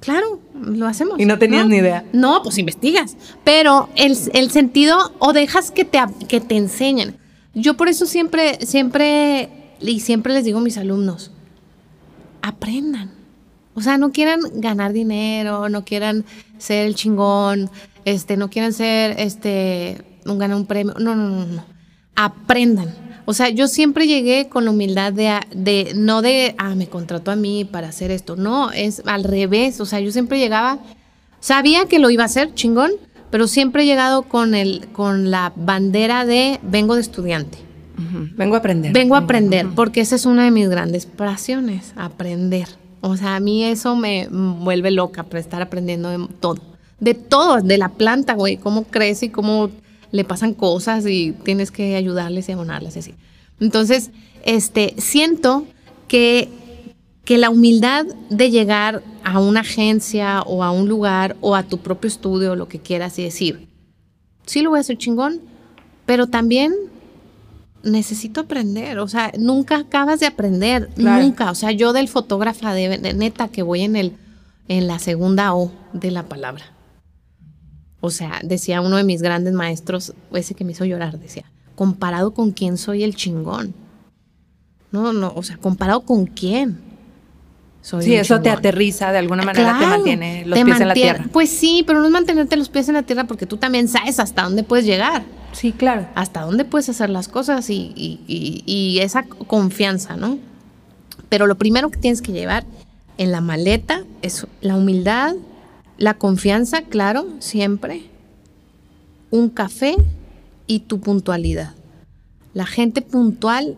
[0.00, 1.20] Claro, lo hacemos.
[1.20, 2.04] Y no tenías ni idea.
[2.12, 3.16] No, pues investigas.
[3.44, 7.16] Pero el, el sentido, o dejas que te, que te enseñen.
[7.54, 11.32] Yo por eso siempre, siempre, y siempre les digo a mis alumnos,
[12.40, 13.10] aprendan.
[13.74, 16.24] O sea, no quieran ganar dinero, no quieran
[16.58, 17.70] ser el chingón,
[18.04, 20.94] este, no quieran ser, este, un ganar un premio.
[20.98, 21.64] No, no, no, no.
[22.16, 23.09] Aprendan.
[23.30, 27.30] O sea, yo siempre llegué con la humildad de, de, no de, ah, me contrató
[27.30, 28.34] a mí para hacer esto.
[28.34, 29.80] No, es al revés.
[29.80, 30.80] O sea, yo siempre llegaba,
[31.38, 32.90] sabía que lo iba a hacer, chingón,
[33.30, 37.58] pero siempre he llegado con, el, con la bandera de, vengo de estudiante.
[38.36, 38.92] Vengo a aprender.
[38.92, 42.66] Vengo a aprender, porque esa es una de mis grandes pasiones, aprender.
[43.00, 46.60] O sea, a mí eso me vuelve loca, estar aprendiendo de todo.
[46.98, 49.70] De todo, de la planta, güey, cómo crece y cómo
[50.12, 53.14] le pasan cosas y tienes que ayudarles y abonarlas y así.
[53.60, 54.10] Entonces,
[54.44, 55.66] este, siento
[56.08, 56.48] que,
[57.24, 61.78] que la humildad de llegar a una agencia o a un lugar o a tu
[61.78, 63.68] propio estudio, lo que quieras, y decir,
[64.46, 65.40] sí lo voy a hacer chingón,
[66.06, 66.74] pero también
[67.82, 71.22] necesito aprender, o sea, nunca acabas de aprender, Claro.
[71.22, 74.16] nunca, o sea, yo del fotógrafa de, de neta que voy en el
[74.70, 76.64] en la segunda O de la palabra.
[78.00, 82.32] O sea, decía uno de mis grandes maestros, ese que me hizo llorar, decía, comparado
[82.32, 83.74] con quién soy el chingón.
[84.90, 86.78] No, no, o sea, comparado con quién.
[87.82, 90.88] Soy Sí, eso te aterriza, de alguna manera te Claro, mantiene los te pies en
[90.88, 91.24] la tierra.
[91.32, 94.18] Pues sí, pero no es mantenerte los pies en la tierra porque tú también sabes
[94.20, 96.06] hasta dónde puedes llegar Sí, claro.
[96.14, 100.38] hasta dónde puedes hacer las cosas y, y- y- y esa confianza, ¿no?
[101.30, 102.64] Pero lo primero que tienes que llevar
[103.16, 105.34] en la maleta es la humildad,
[106.00, 108.04] la confianza, claro, siempre,
[109.30, 109.94] un café
[110.66, 111.74] y tu puntualidad.
[112.54, 113.76] La gente puntual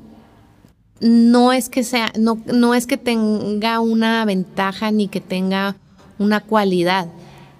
[1.01, 5.75] no es que sea, no, no es que tenga una ventaja ni que tenga
[6.21, 7.09] una cualidad.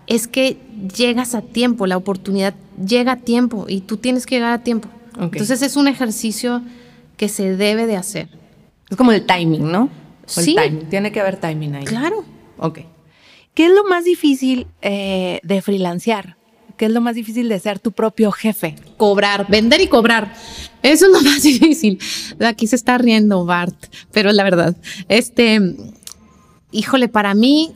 [0.07, 0.57] Es que
[0.97, 2.55] llegas a tiempo, la oportunidad
[2.87, 4.89] llega a tiempo y tú tienes que llegar a tiempo.
[5.21, 6.63] Entonces es un ejercicio
[7.17, 8.29] que se debe de hacer.
[8.89, 9.89] Es como el timing, ¿no?
[10.37, 10.55] El Sí.
[10.55, 10.89] timing.
[10.89, 11.85] Tiene que haber timing ahí.
[11.85, 12.25] Claro.
[12.59, 12.79] Ok.
[13.55, 16.37] ¿Qué es lo más difícil eh, de freelancear?
[16.77, 18.77] ¿Qué es lo más difícil de ser tu propio jefe?
[18.97, 20.35] Cobrar, vender y cobrar.
[20.83, 21.99] Eso es lo más difícil.
[22.41, 23.77] Aquí se está riendo Bart,
[24.11, 24.75] pero la verdad.
[25.09, 25.61] Este,
[26.71, 27.73] híjole, para mí,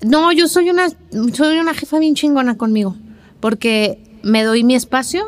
[0.00, 0.88] no, yo soy una,
[1.32, 2.96] soy una jefa bien chingona conmigo,
[3.40, 5.26] porque me doy mi espacio,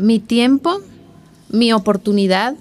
[0.00, 0.80] mi tiempo,
[1.48, 2.54] mi oportunidad.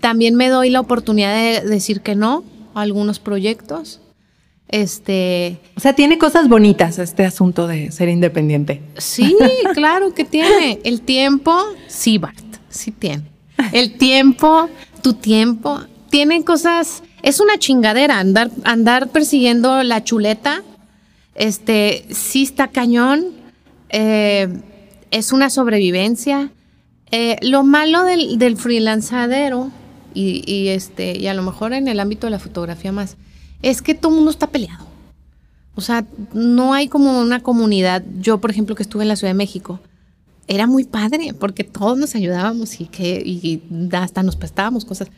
[0.00, 4.00] También me doy la oportunidad de decir que no a algunos proyectos.
[4.68, 8.82] Este, O sea, tiene cosas bonitas este asunto de ser independiente.
[8.98, 9.36] Sí,
[9.74, 10.80] claro que tiene.
[10.84, 13.24] El tiempo, sí, Bart, sí tiene.
[13.72, 14.68] El tiempo,
[15.02, 17.02] tu tiempo, tiene cosas.
[17.22, 20.62] Es una chingadera andar, andar persiguiendo la chuleta.
[21.34, 23.26] Este, sí está cañón.
[23.90, 24.48] eh,
[25.12, 26.50] es una sobrevivencia.
[27.12, 29.70] Eh, lo malo del, del freelanzadero,
[30.12, 33.16] y, y este, y a lo mejor en el ámbito de la fotografía más,
[33.70, 34.86] es que todo el mundo está peleado.
[35.74, 38.04] O sea, no hay como una comunidad.
[38.20, 39.80] Yo, por ejemplo, que estuve en la Ciudad de México,
[40.46, 45.08] era muy padre porque todos nos ayudábamos y que y hasta nos prestábamos cosas.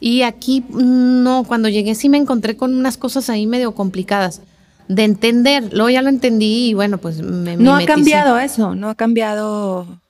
[0.00, 4.40] Y aquí no, cuando llegué sí me encontré con unas cosas ahí medio complicadas
[4.88, 5.70] de entender.
[5.74, 10.00] Luego ya lo entendí y bueno, pues me No ha cambiado eso, no ha cambiado,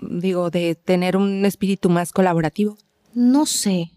[0.00, 2.78] digo, de tener un espíritu más colaborativo.
[3.12, 3.90] No sé.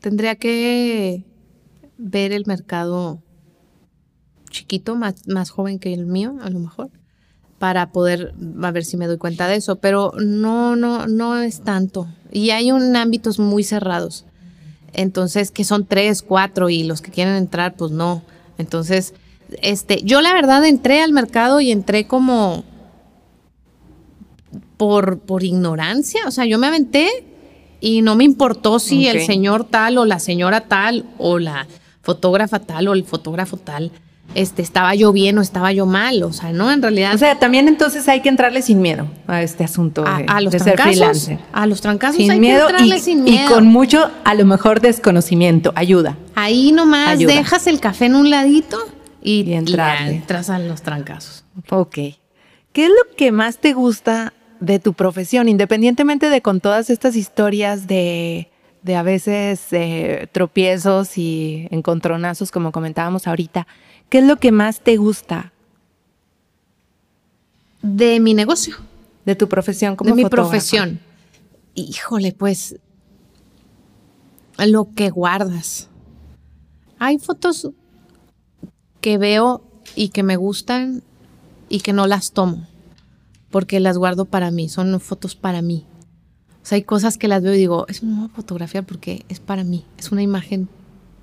[0.00, 1.24] Tendría que
[1.98, 3.22] ver el mercado
[4.50, 6.90] chiquito, más, más joven que el mío, a lo mejor,
[7.58, 9.76] para poder a ver si me doy cuenta de eso.
[9.76, 12.08] Pero no, no, no es tanto.
[12.32, 14.24] Y hay un ámbitos muy cerrados.
[14.92, 18.22] Entonces, que son tres, cuatro, y los que quieren entrar, pues no.
[18.56, 19.14] Entonces,
[19.62, 22.64] este, yo la verdad entré al mercado y entré como
[24.76, 26.22] por, por ignorancia.
[26.26, 27.08] O sea, yo me aventé
[27.80, 31.66] y no me importó si el señor tal o la señora tal o la
[32.06, 33.90] fotógrafa tal o el fotógrafo tal
[34.34, 37.14] este, estaba yo bien o estaba yo mal, o sea, no, en realidad.
[37.14, 40.40] O sea, también entonces hay que entrarle sin miedo a este asunto a, de, a
[40.40, 41.38] los de ser trancazos, freelancer.
[41.52, 43.54] a los trancazos Sin hay miedo, que entrarle y, sin y miedo.
[43.54, 45.72] con mucho, a lo mejor, desconocimiento.
[45.74, 46.16] Ayuda.
[46.36, 47.34] Ahí nomás Ayuda.
[47.34, 48.78] dejas el café en un ladito
[49.20, 51.44] y, Y entras a los trancazos.
[51.70, 51.94] Ok.
[51.94, 57.16] ¿Qué es lo que más te gusta de tu profesión, independientemente de con todas estas
[57.16, 58.50] historias de,
[58.86, 63.66] de a veces eh, tropiezos y encontronazos, como comentábamos ahorita?
[64.08, 65.52] ¿Qué es lo que más te gusta
[67.82, 68.76] De mi negocio.
[69.24, 71.00] de tu profesión como de mi profesión.
[71.74, 72.76] Híjole, pues
[74.56, 75.88] lo que guardas.
[76.98, 77.70] Hay fotos
[79.00, 79.62] que veo
[79.94, 81.02] y que me gustan
[81.68, 82.66] y que no las tomo
[83.50, 85.86] porque las guardo para mí, son fotos para mí.
[86.66, 89.62] O sea, hay cosas que las veo y digo, es una fotografía porque es para
[89.62, 90.68] mí, es una imagen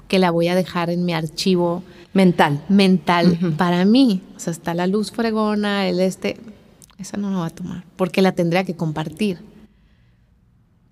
[0.07, 2.63] que la voy a dejar en mi archivo Mental.
[2.69, 4.21] mental para mí.
[4.37, 6.37] O sea, está la luz fregona, el este,
[6.97, 9.39] esa no la va a tomar, porque la tendría que compartir.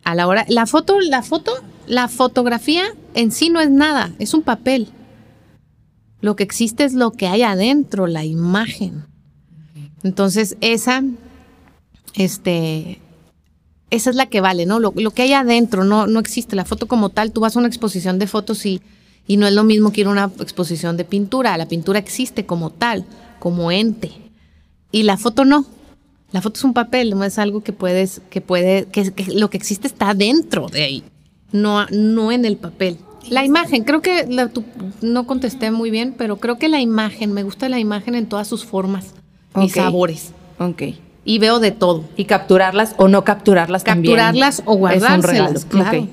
[0.03, 1.53] A la hora, la foto, la foto,
[1.87, 2.83] la fotografía
[3.13, 4.89] en sí no es nada, es un papel.
[6.19, 9.05] Lo que existe es lo que hay adentro, la imagen.
[10.03, 11.05] Entonces, esa,
[12.15, 12.99] este,
[13.91, 14.79] esa es la que vale, ¿no?
[14.79, 16.55] Lo, lo que hay adentro, no, no existe.
[16.55, 18.81] La foto como tal, tú vas a una exposición de fotos y,
[19.27, 21.55] y no es lo mismo que ir a una exposición de pintura.
[21.57, 23.05] La pintura existe como tal,
[23.39, 24.11] como ente.
[24.91, 25.65] Y la foto no.
[26.31, 29.49] La foto es un papel, no es algo que puedes, que puede, que, que lo
[29.49, 31.03] que existe está dentro de ahí,
[31.51, 32.97] no, no en el papel.
[33.29, 34.63] La imagen, creo que la- tu-
[35.01, 38.47] no contesté muy bien, pero creo que la imagen, me gusta la imagen en todas
[38.47, 39.07] sus formas
[39.65, 40.31] y sabores.
[40.57, 40.83] Ok.
[41.23, 42.03] Y veo de todo.
[42.15, 44.15] Y capturarlas o no capturarlas también.
[44.15, 45.99] Capturarlas o Es un guardárselas, claro.
[45.99, 46.09] Ok.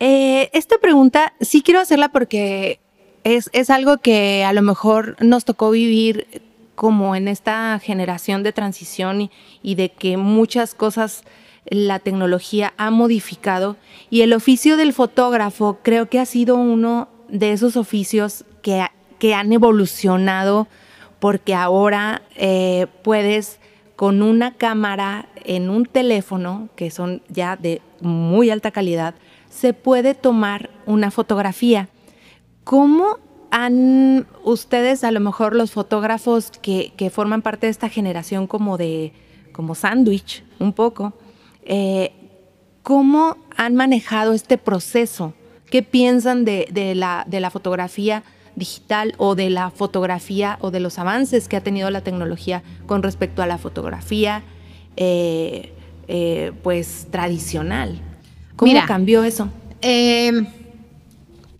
[0.00, 2.78] Eh, esta pregunta sí quiero hacerla porque
[3.24, 6.42] es, es algo que a lo mejor nos tocó vivir
[6.74, 9.30] como en esta generación de transición y,
[9.62, 11.24] y de que muchas cosas
[11.70, 13.76] la tecnología ha modificado
[14.10, 18.86] y el oficio del fotógrafo creo que ha sido uno de esos oficios que,
[19.18, 20.68] que han evolucionado
[21.18, 23.58] porque ahora eh, puedes
[23.98, 29.16] con una cámara en un teléfono, que son ya de muy alta calidad,
[29.50, 31.88] se puede tomar una fotografía.
[32.62, 33.18] ¿Cómo
[33.50, 39.12] han ustedes, a lo mejor los fotógrafos que, forman parte de esta generación como de,
[39.50, 41.14] como sándwich, un poco,
[41.64, 42.12] eh,
[42.84, 45.34] cómo han manejado este proceso?
[45.72, 48.22] ¿Qué piensan de la, de la fotografía
[48.58, 53.02] digital o de la fotografía o de los avances que ha tenido la tecnología con
[53.02, 54.42] respecto a la fotografía
[54.96, 55.72] eh,
[56.08, 58.00] eh, pues tradicional?
[58.56, 59.48] ¿Cómo Mira, cambió eso?
[59.82, 60.32] Eh,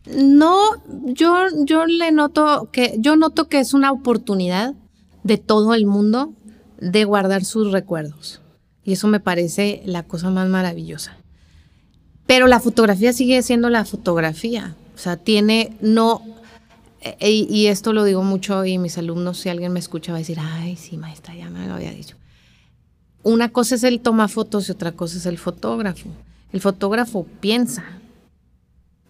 [0.07, 0.59] no,
[1.05, 1.35] yo,
[1.65, 4.75] yo le noto que, yo noto que es una oportunidad
[5.23, 6.33] de todo el mundo
[6.81, 8.41] de guardar sus recuerdos.
[8.85, 11.19] Y eso me parece la cosa más maravillosa.
[12.27, 14.75] Pero la fotografía sigue siendo la fotografía.
[14.95, 16.23] O sea, tiene, no,
[17.21, 20.21] y, y esto lo digo mucho y mis alumnos, si alguien me escucha, va a
[20.21, 22.17] decir, ay, sí, maestra, ya me lo había dicho.
[23.23, 26.09] Una cosa es el toma fotos y otra cosa es el fotógrafo.
[26.53, 27.85] El fotógrafo piensa,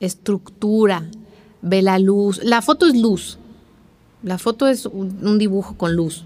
[0.01, 1.05] estructura,
[1.62, 2.40] ve la luz.
[2.42, 3.38] La foto es luz.
[4.22, 6.24] La foto es un, un dibujo con luz,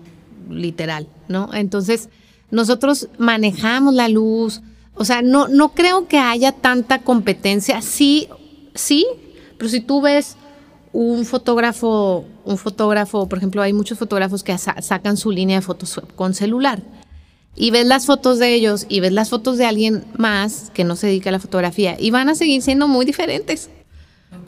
[0.48, 1.52] literal, ¿no?
[1.52, 2.08] Entonces,
[2.50, 4.62] nosotros manejamos la luz.
[4.94, 7.82] O sea, no, no creo que haya tanta competencia.
[7.82, 8.28] Sí,
[8.74, 9.06] sí,
[9.58, 10.36] pero si tú ves
[10.92, 15.62] un fotógrafo, un fotógrafo, por ejemplo, hay muchos fotógrafos que sa- sacan su línea de
[15.62, 16.82] fotos con celular.
[17.54, 20.96] Y ves las fotos de ellos y ves las fotos de alguien más que no
[20.96, 23.68] se dedica a la fotografía y van a seguir siendo muy diferentes.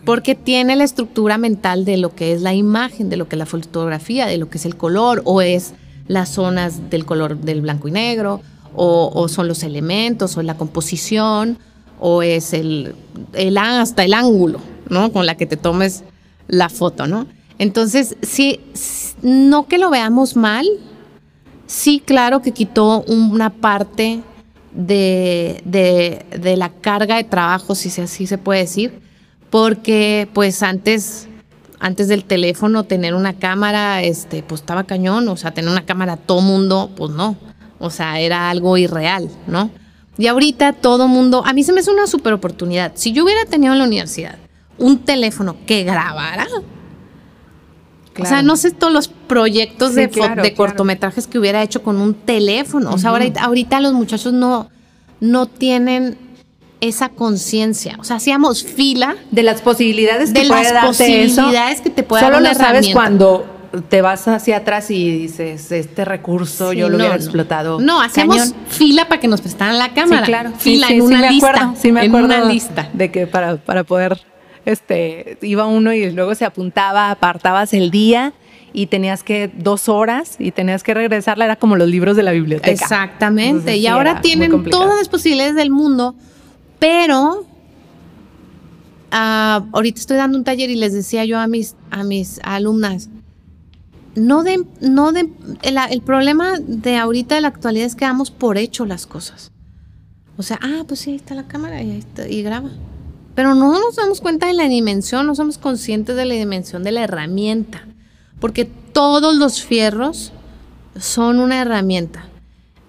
[0.06, 3.38] Porque tiene la estructura mental de lo que es la imagen, de lo que es
[3.38, 5.74] la fotografía, de lo que es el color, o es
[6.08, 8.40] las zonas del color del blanco y negro,
[8.74, 11.58] o, o son los elementos, o la composición,
[12.00, 12.94] o es el,
[13.34, 15.12] el hasta el ángulo, ¿no?
[15.12, 16.04] Con la que te tomes
[16.48, 17.26] la foto, ¿no?
[17.58, 18.60] Entonces, sí,
[19.22, 20.66] no que lo veamos mal,
[21.66, 24.22] sí, claro que quitó una parte
[24.72, 29.00] de, de- la carga de trabajo, si así se puede decir,
[29.50, 31.28] porque pues antes,
[31.78, 36.16] antes del teléfono tener una cámara, este, pues estaba cañón, o sea, tener una cámara
[36.16, 37.36] todo mundo, pues no,
[37.78, 39.70] o sea, era algo irreal, ¿no?
[40.18, 42.92] Y ahorita todo mundo, a mí se me hace una super oportunidad.
[42.94, 44.38] Si yo hubiera tenido en la universidad
[44.78, 46.46] un teléfono que grabara,
[48.20, 50.56] o sea, no sé todos los proyectos Sí, de, fo- claro, de claro.
[50.56, 52.92] cortometrajes que hubiera hecho con un teléfono.
[52.92, 54.70] O sea, ahorita, ahorita los muchachos no,
[55.20, 56.16] no tienen
[56.80, 57.96] esa conciencia.
[57.98, 62.02] O sea, hacíamos fila de las posibilidades de que las darte eso, posibilidades que te
[62.04, 63.46] puede solo lo sabes cuando
[63.88, 67.80] te vas hacia atrás y dices, este recurso yo lo hubiera explotado.
[67.80, 70.20] No, hacemos fila para que nos prestaran la cámara.
[70.24, 70.52] Sí, claro.
[70.56, 71.48] Fila en una lista.
[71.50, 72.32] Acuerdo, sí, me acuerdo.
[72.32, 72.88] En una lista.
[72.92, 74.20] De que para, para poder,
[74.64, 78.32] este, iba uno y luego se apuntaba, apartabas el día
[78.72, 82.32] y tenías que dos horas y tenías que regresarla, era como los libros de la
[82.32, 82.70] biblioteca.
[82.70, 86.16] Exactamente, y ahora tienen todas las posibilidades del mundo,
[86.80, 87.46] pero
[89.12, 93.10] ah, ahorita estoy dando un taller y les decía yo a mis, a mis alumnas,
[94.16, 95.30] no de, no de,
[95.62, 99.52] el, problema de ahorita de la actualidad es que damos por hecho las cosas.
[100.36, 102.70] O sea, ah, pues sí, ahí está la cámara y, ahí y graba.
[103.34, 106.92] Pero no nos damos cuenta de la dimensión, no somos conscientes de la dimensión de
[106.92, 107.84] la herramienta
[108.44, 110.30] porque todos los fierros
[111.00, 112.26] son una herramienta.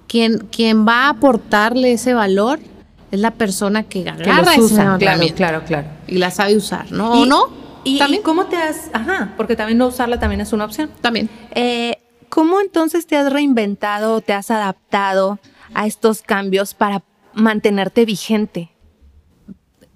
[0.06, 2.60] Quien, quien va a aportarle ese valor
[3.10, 5.88] es la persona que agarra que usa, claro, claro, claro.
[6.08, 7.22] Y la sabe usar, ¿no?
[7.22, 7.48] ¿O no?
[7.86, 8.22] Y, ¿También?
[8.22, 8.90] cómo te has...?
[8.92, 10.90] Ajá, porque también no usarla también es una opción.
[11.00, 11.30] También.
[11.52, 15.40] Eh, ¿Cómo entonces te has reinventado, te has adaptado
[15.74, 17.02] a estos cambios para
[17.34, 18.72] mantenerte vigente?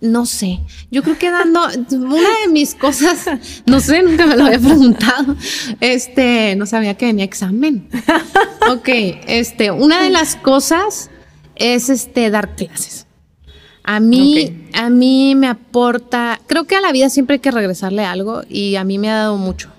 [0.01, 3.25] No sé, yo creo que dando una de mis cosas,
[3.65, 5.35] no sé, nunca me lo había preguntado,
[5.81, 7.89] este, no sabía que venía examen.
[8.69, 8.87] Ok,
[9.27, 11.09] este, una de las cosas
[11.55, 13.07] es este, dar clases.
[13.83, 18.05] A mí, a mí me aporta, creo que a la vida siempre hay que regresarle
[18.05, 19.69] algo y a mí me ha dado mucho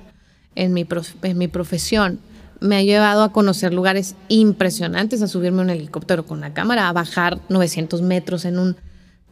[0.57, 0.87] en mi,
[1.23, 2.19] en mi profesión.
[2.59, 6.89] Me ha llevado a conocer lugares impresionantes, a subirme a un helicóptero con la cámara,
[6.89, 8.77] a bajar 900 metros en un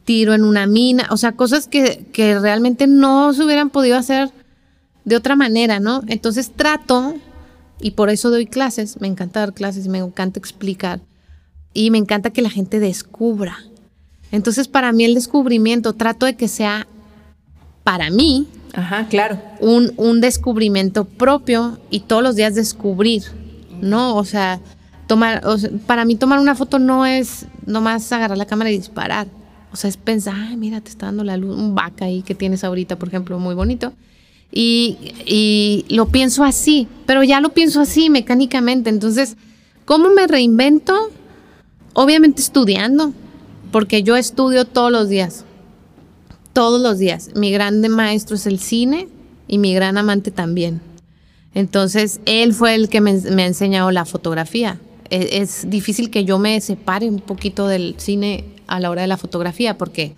[0.09, 4.31] tiro en una mina, o sea, cosas que, que realmente no se hubieran podido hacer
[5.05, 6.01] de otra manera, ¿no?
[6.07, 7.15] Entonces trato,
[7.79, 11.01] y por eso doy clases, me encanta dar clases, me encanta explicar,
[11.75, 13.59] y me encanta que la gente descubra.
[14.33, 16.87] Entonces, para mí el descubrimiento, trato de que sea
[17.85, 19.39] para mí, Ajá, claro.
[19.61, 23.25] Un, un descubrimiento propio y todos los días descubrir,
[23.83, 24.17] ¿no?
[24.17, 24.59] O sea,
[25.07, 25.43] tomar,
[25.87, 29.27] para mí tomar una foto no es nomás agarrar la cámara y disparar.
[29.73, 32.35] O sea, es pensar, ay, mira, te está dando la luz, un vaca ahí que
[32.35, 33.93] tienes ahorita, por ejemplo, muy bonito.
[34.51, 34.97] Y,
[35.27, 38.89] y, lo pienso así, pero ya lo pienso así mecánicamente.
[38.89, 39.37] Entonces,
[39.85, 41.11] ¿cómo me reinvento?
[41.93, 43.13] Obviamente estudiando,
[43.71, 45.45] porque yo estudio todos los días.
[46.55, 47.31] Todos los días.
[47.35, 49.09] Mi grande maestro es el cine
[49.49, 50.81] y mi gran amante también.
[51.55, 54.81] Entonces, él fue el que me, me ha enseñado la fotografía.
[55.11, 59.09] Es, es difícil que yo me separe un poquito del cine a la hora de
[59.09, 60.15] la fotografía, porque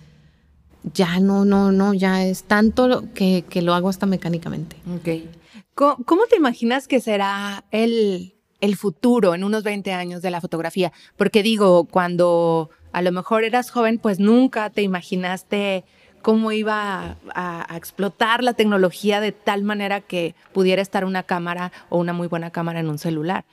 [0.93, 4.75] ya no, no, no, ya es tanto que, que lo hago hasta mecánicamente.
[4.95, 5.27] Ok.
[5.73, 10.91] ¿Cómo, te imaginas que será el, el futuro en unos 20 años de la fotografía?
[11.17, 15.83] Porque digo, cuando a lo mejor eras joven, pues nunca te imaginaste
[16.21, 21.71] cómo iba a, a, explotar la tecnología de tal manera que pudiera estar una cámara
[21.89, 23.45] o una muy buena cámara en un celular.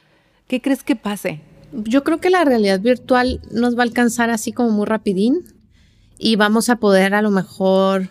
[0.48, 1.40] ¿Qué crees que pase?
[1.72, 5.44] Yo creo que la realidad virtual nos va a alcanzar así como muy rapidín
[6.18, 8.10] y vamos a poder a lo mejor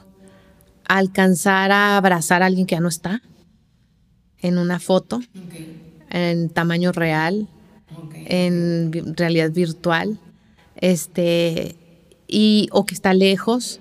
[0.88, 3.22] alcanzar a abrazar a alguien que ya no está
[4.40, 5.20] en una foto,
[6.10, 7.48] en tamaño real,
[8.26, 10.20] en realidad virtual,
[10.76, 11.76] este,
[12.28, 13.80] y, o que está lejos.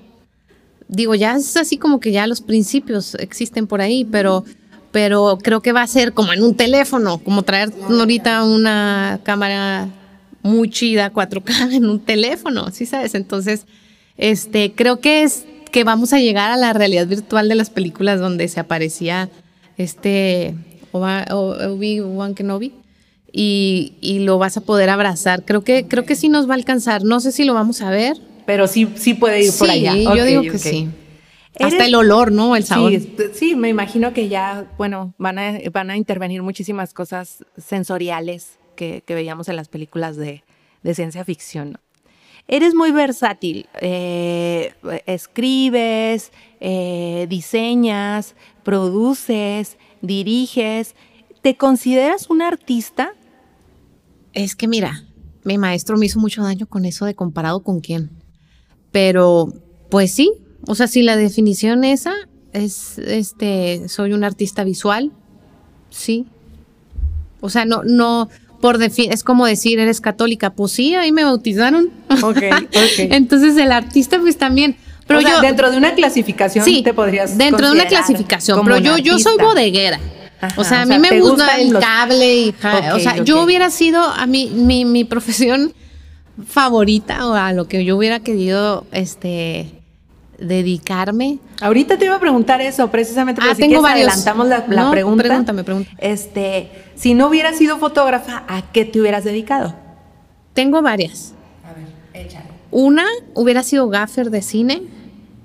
[0.89, 4.45] Digo, ya es así como que ya los principios existen por ahí, pero
[4.97, 9.91] pero creo que va a ser como en un teléfono, como traer ahorita una cámara
[10.41, 13.15] muy chida 4K en un teléfono, ¿sí sabes?
[13.15, 13.67] Entonces,
[14.17, 18.21] este, creo que es que vamos a llegar a la realidad virtual de las películas
[18.21, 19.29] donde se aparecía
[19.77, 20.55] este
[20.93, 22.73] Obi-Wan Kenobi
[23.31, 25.45] y, y lo vas a poder abrazar.
[25.45, 27.05] Creo que, creo que sí nos va a alcanzar.
[27.05, 28.17] No sé si lo vamos a ver.
[28.47, 29.95] Pero sí, sí puede ir por allá.
[29.95, 30.89] yo digo que sí.
[31.61, 32.57] Hasta el olor, ¿no?
[32.57, 32.93] El sabor.
[33.33, 39.03] Sí, me imagino que ya, bueno, van a, van a intervenir muchísimas cosas sensoriales que,
[39.09, 40.45] veíamos en las películas de,
[40.95, 41.79] ciencia ficción.
[42.47, 44.73] Eres muy versátil, eh,
[45.07, 46.31] escribes,
[46.61, 50.95] eh, diseñas, produces, diriges.
[51.43, 53.15] ¿Te consideras un artista?
[54.33, 55.03] Es que mira,
[55.43, 58.11] mi maestro me hizo mucho daño con eso de comparado con quién.
[58.93, 59.53] Pero,
[59.91, 60.33] pues sí,
[60.67, 62.15] o sea, si la definición esa
[62.53, 65.13] es, este, soy un artista visual,
[65.91, 66.27] sí.
[67.41, 68.29] O sea, no, no,
[68.61, 71.91] por es como decir, eres católica, pues sí, ahí me bautizaron.
[72.23, 72.99] Ok, ok.
[72.99, 74.77] Entonces el artista pues también.
[75.07, 78.99] Pero yo, dentro de una clasificación sí, te podrías dentro de una clasificación, pero yo,
[78.99, 80.01] yo soy bodeguera.
[80.57, 82.55] o sea, a mí me gusta el cable y
[82.93, 85.73] o sea, yo hubiera sido a mí mi, mi profesión
[86.49, 89.76] favorita o a lo que yo hubiera querido este
[90.39, 91.39] dedicarme.
[91.61, 94.09] Ahorita te iba a preguntar eso, precisamente, Ah, pero si tengo varios.
[94.09, 95.23] adelantamos la, la No, pregunta.
[95.25, 95.97] pregúntame, pregúntame.
[96.01, 99.75] Este, si no hubieras sido fotógrafa, ¿a qué te hubieras dedicado?
[100.55, 101.33] Tengo varias.
[101.65, 102.47] A ver, échale.
[102.71, 104.83] Una hubiera sido gaffer de cine,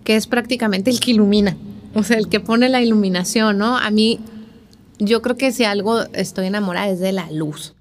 [0.03, 1.55] que es prácticamente el que ilumina,
[1.93, 3.77] o sea, el que pone la iluminación, ¿no?
[3.77, 4.19] A mí,
[4.99, 7.73] yo creo que si algo estoy enamorada es de la luz.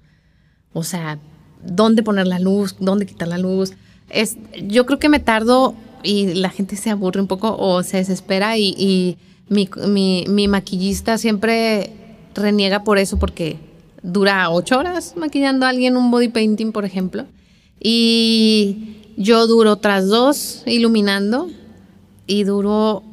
[0.73, 1.19] O sea,
[1.63, 3.73] dónde poner la luz, dónde quitar la luz.
[4.09, 4.37] Es,
[4.67, 8.57] yo creo que me tardo y la gente se aburre un poco o se desespera
[8.57, 9.17] y,
[9.49, 11.91] mi maquillista siempre
[12.33, 13.57] reniega por eso porque
[14.03, 17.25] dura ocho horas maquillando a alguien un body painting, por ejemplo.
[17.79, 21.49] Y yo duro otras dos iluminando
[22.27, 23.03] y duro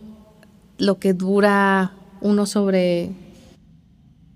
[0.78, 3.10] lo que dura uno sobre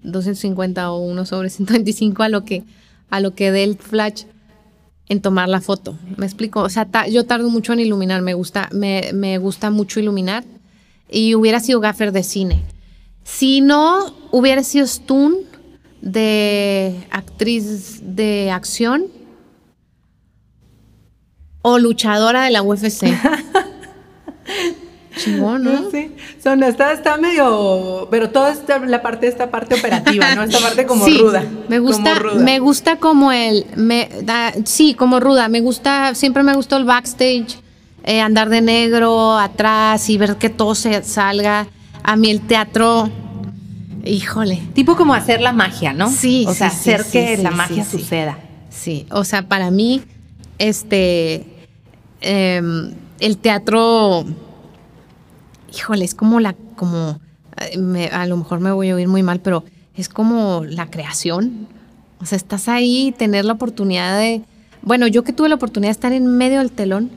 [0.03, 2.64] 250 o uno sobre 125 a lo que
[3.11, 4.24] a lo que dé el flash
[5.13, 5.97] en tomar la foto.
[6.17, 6.61] ¿Me explico?
[6.61, 10.45] O sea, yo tardo mucho en iluminar, me gusta, me, me gusta mucho iluminar.
[11.09, 12.63] Y hubiera sido gaffer de cine.
[13.23, 15.37] Si no, hubiera sido stun
[16.01, 19.05] de actriz de acción
[21.61, 23.05] o luchadora de la UFC.
[25.25, 25.91] Chingón, ¿no?
[25.91, 26.11] Sí,
[26.43, 30.43] son, está, está medio, pero toda esta, la parte, esta parte operativa, ¿no?
[30.43, 31.45] Esta parte como Sí, ruda.
[31.68, 32.43] Me gusta, como ruda.
[32.45, 35.49] me gusta como el, me, da- sí, como ruda.
[35.49, 37.59] Me gusta, siempre me gustó el backstage,
[38.05, 41.66] eh, andar de negro atrás y ver que todo se salga.
[42.03, 43.09] A mí el teatro,
[44.05, 46.11] híjole, Tipo como hacer la magia, ¿no?
[46.11, 47.99] Sí, O sea, sí, hacer sí, que sí, la sí, magia sí.
[47.99, 48.39] suceda.
[48.70, 49.07] sí.
[49.11, 50.03] O sea, para mí,
[50.59, 51.45] este,
[52.20, 54.25] em, el teatro,
[55.75, 57.20] híjole, es como la, como,
[57.57, 59.64] eh, a lo mejor me voy a oír muy mal, pero
[59.97, 61.66] es como la creación.
[62.20, 64.43] O sea, estás ahí, tener la oportunidad de,
[64.83, 67.11] bueno, yo que tuve la oportunidad de estar en medio del telón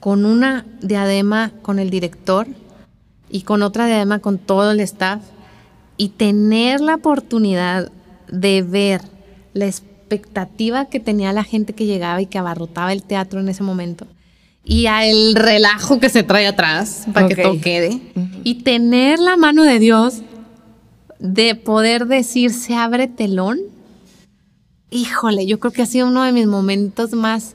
[0.00, 2.46] con una diadema con el director
[3.30, 5.22] y con otra diadema con todo el staff
[5.96, 7.90] y tener la oportunidad
[8.28, 9.00] de ver
[9.54, 13.62] la expectativa que tenía la gente que llegaba y que abarrotaba el teatro en ese
[13.62, 14.06] momento
[14.64, 18.00] y al relajo que se trae atrás para que todo quede
[18.44, 20.22] y tener la mano de Dios
[21.18, 23.58] de poder decir se abre telón.
[24.90, 27.54] Híjole, yo creo que ha sido uno de mis momentos más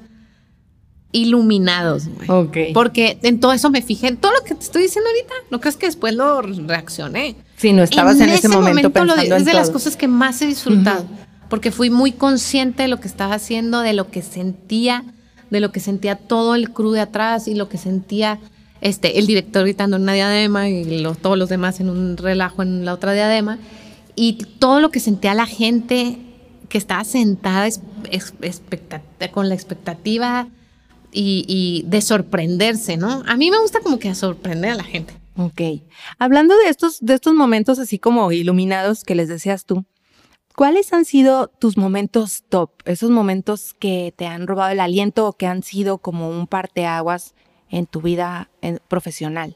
[1.11, 2.29] iluminados, güey.
[2.73, 5.33] Porque en todo eso me fijé, en todo lo que te estoy diciendo ahorita.
[5.51, 7.35] No crees que después lo reaccioné.
[7.55, 10.07] Sí, no estabas en, ese momento, lo pensando de- en es de las cosas que
[10.07, 11.05] más he disfrutado.
[11.49, 15.03] Porque fui muy consciente de lo que estaba haciendo, de lo que sentía,
[15.49, 18.39] de lo que sentía todo el crew de atrás y lo que sentía
[18.81, 22.61] este, el director gritando en una diadema y lo- todos los demás en un relajo
[22.61, 23.57] en la otra diadema.
[24.15, 26.19] Y todo lo que sentía la gente
[26.69, 27.81] que estaba sentada es-
[28.11, 28.33] es-
[29.31, 30.47] con la expectativa
[31.11, 33.23] y, de sorprenderse, ¿no?
[33.25, 35.13] A mí me gusta como que sorprender a la gente.
[35.37, 35.61] Ok.
[36.19, 39.85] Hablando de estos, de estos momentos así como iluminados que les deseas tú,
[40.57, 42.71] ¿cuáles han sido tus momentos top?
[42.85, 47.35] Esos momentos que te han robado el aliento o que han sido como un parteaguas
[47.69, 48.49] en tu vida
[48.87, 49.55] profesional.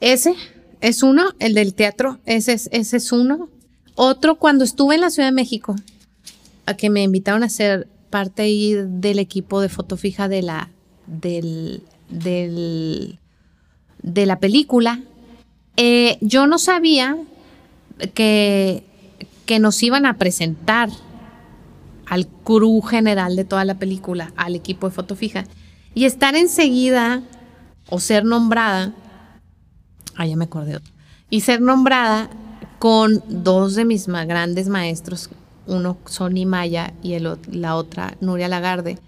[0.00, 0.34] Ese
[0.82, 3.48] es uno, el del teatro, ese es, ese es uno.
[3.94, 5.74] Otro, cuando estuve en la Ciudad de México,
[6.66, 10.68] a que me invitaron a ser parte ahí del equipo de foto fija de la,
[11.06, 13.18] del, del,
[14.02, 15.00] de la película,
[15.78, 17.16] eh, yo no sabía
[18.12, 18.84] que,
[19.46, 20.90] que nos iban a presentar
[22.06, 25.44] al crew general de toda la película, al equipo de foto fija,
[25.94, 27.22] y estar enseguida
[27.88, 28.92] o ser nombrada,
[30.16, 30.78] ah, ya me acordé
[31.30, 32.28] y ser nombrada
[32.78, 35.30] con dos de mis más grandes maestros,
[35.66, 38.98] uno Sonny Maya y el, la otra Nuria Lagarde,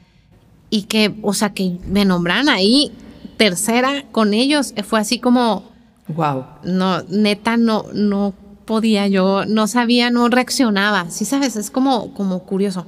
[0.70, 2.93] y que, o sea, que me nombran ahí
[3.37, 5.64] tercera con ellos, fue así como,
[6.09, 6.45] Wow.
[6.64, 8.35] no, neta, no, no
[8.65, 12.87] podía, yo no sabía, no reaccionaba, sí sabes, es como, como curioso.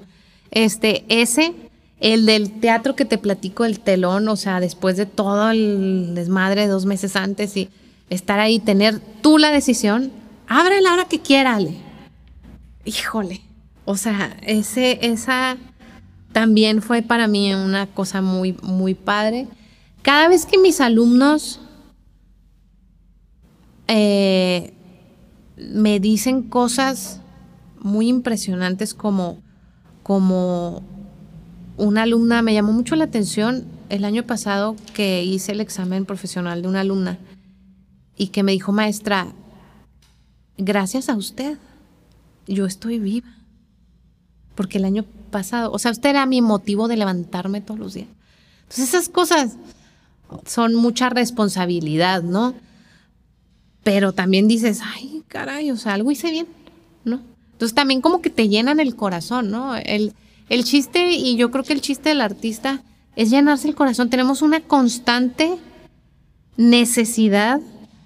[0.50, 1.54] Este, ese,
[2.00, 6.66] el del teatro que te platico, el telón, o sea, después de todo el desmadre
[6.66, 7.68] dos meses antes y
[8.10, 10.12] estar ahí, tener tú la decisión,
[10.48, 11.76] abre la hora que quiera, Ale.
[12.84, 13.40] Híjole,
[13.84, 15.56] o sea, ese, esa
[16.32, 19.48] también fue para mí una cosa muy, muy padre.
[20.02, 21.60] Cada vez que mis alumnos
[23.88, 24.72] eh,
[25.56, 27.20] me dicen cosas
[27.80, 29.38] muy impresionantes como,
[30.02, 30.82] como
[31.76, 36.62] una alumna, me llamó mucho la atención el año pasado que hice el examen profesional
[36.62, 37.18] de una alumna
[38.16, 39.28] y que me dijo, maestra,
[40.56, 41.58] gracias a usted,
[42.46, 43.28] yo estoy viva.
[44.54, 48.08] Porque el año pasado, o sea, usted era mi motivo de levantarme todos los días.
[48.62, 49.56] Entonces esas cosas
[50.46, 52.54] son mucha responsabilidad, ¿no?
[53.82, 56.46] Pero también dices, ay, caray, o sea, algo hice bien,
[57.04, 57.20] ¿no?
[57.52, 59.76] Entonces también como que te llenan el corazón, ¿no?
[59.76, 60.12] El,
[60.48, 62.82] el chiste, y yo creo que el chiste del artista
[63.16, 64.10] es llenarse el corazón.
[64.10, 65.56] Tenemos una constante
[66.56, 67.60] necesidad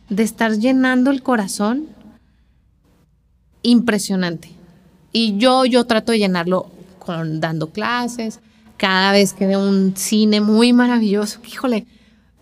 [0.08, 1.88] de estar llenando el corazón
[3.62, 4.50] impresionante.
[5.12, 8.40] Y yo, yo trato de llenarlo con dando clases,
[8.76, 11.86] cada vez que veo un cine muy maravilloso, híjole,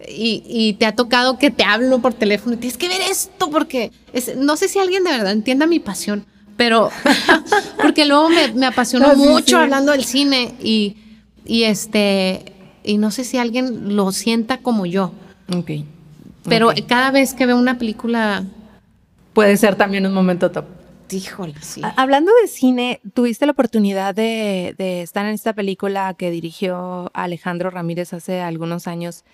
[0.07, 3.91] y, te ha tocado que te hablo por teléfono y tienes que ver esto porque
[4.37, 6.25] no sé si alguien de verdad entienda mi pasión,
[6.57, 6.91] pero
[7.83, 10.97] porque luego me, me apasionó ah, mucho hablando del cine y,
[11.45, 12.53] y este
[12.85, 15.13] y no sé si alguien lo sienta como yo.
[15.55, 15.71] Ok.
[16.49, 18.45] Pero cada vez que veo una película
[19.35, 20.65] puede ser también un momento top.
[21.11, 21.81] Híjole, sí.
[21.97, 27.71] Hablando de cine, tuviste la oportunidad de, de, estar en esta película que dirigió Alejandro
[27.71, 29.25] Ramírez hace algunos años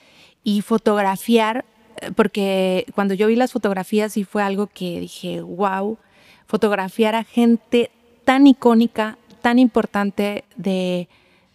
[0.44, 1.64] y fotografiar,
[2.00, 5.98] eh, porque cuando yo vi las fotografías sí fue algo que dije, wow,
[6.46, 7.90] fotografiar a gente
[8.24, 11.08] tan icónica, tan importante de,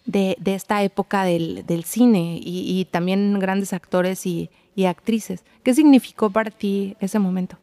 [0.04, 5.44] de, esta época del, cine y, también grandes actores y, y actrices.
[5.62, 7.58] ¿Qué significó para ti ese momento?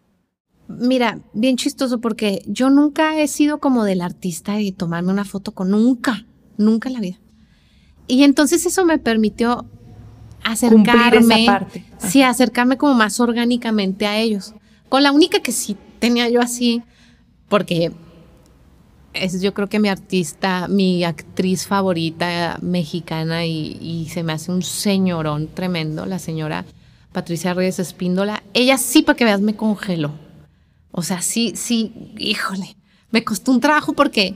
[0.68, 5.54] Mira, bien chistoso porque yo nunca he sido como del artista y tomarme una foto
[5.54, 6.26] con nunca,
[6.58, 7.20] nunca en la vida.
[8.08, 9.66] Y entonces eso me permitió
[10.52, 11.48] acercarme,
[11.98, 14.54] sí, acercarme como más orgánicamente a ellos.
[14.90, 16.84] Con la única que sí tenía yo así,
[17.50, 17.92] porque
[19.14, 24.62] es yo creo que mi artista, mi actriz favorita mexicana y, se me hace un
[24.64, 26.66] señorón tremendo, la señora
[27.12, 28.44] Patricia Reyes Espíndola.
[28.54, 30.12] Ella sí, para que veas, me congeló.
[30.92, 32.76] O sea, sí, sí, híjole,
[33.12, 34.36] me costó un trabajo porque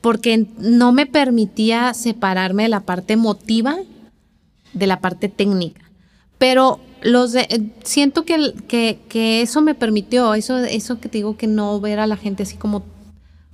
[0.00, 3.76] porque no me permitía separarme de la parte emotiva
[4.72, 5.82] de la parte técnica.
[6.38, 11.36] Pero los de, siento que, que, que, eso me permitió, eso, eso que te digo
[11.36, 12.84] que no ver a la gente así como,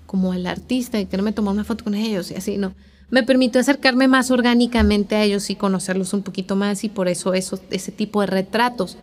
[0.06, 2.74] como el artista y que no me tomar una foto con ellos y así, no.
[3.10, 7.34] Me permitió acercarme más orgánicamente a ellos y conocerlos un poquito más y por eso,
[7.34, 8.98] eso ese tipo de retratos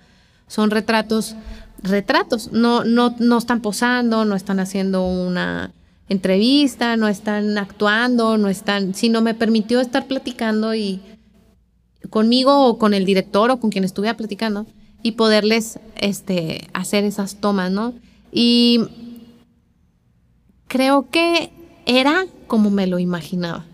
[0.51, 1.35] son retratos,
[1.81, 5.71] retratos, no, no, no están posando, no están haciendo una
[6.09, 11.01] entrevista, no están actuando, no están, sino me permitió estar platicando y
[12.09, 14.65] conmigo o con el director o con quien estuviera platicando
[15.03, 17.93] y poderles este, hacer esas tomas, ¿no?
[18.31, 18.81] Y
[20.67, 21.51] creo que
[21.85, 23.65] era como me lo imaginaba.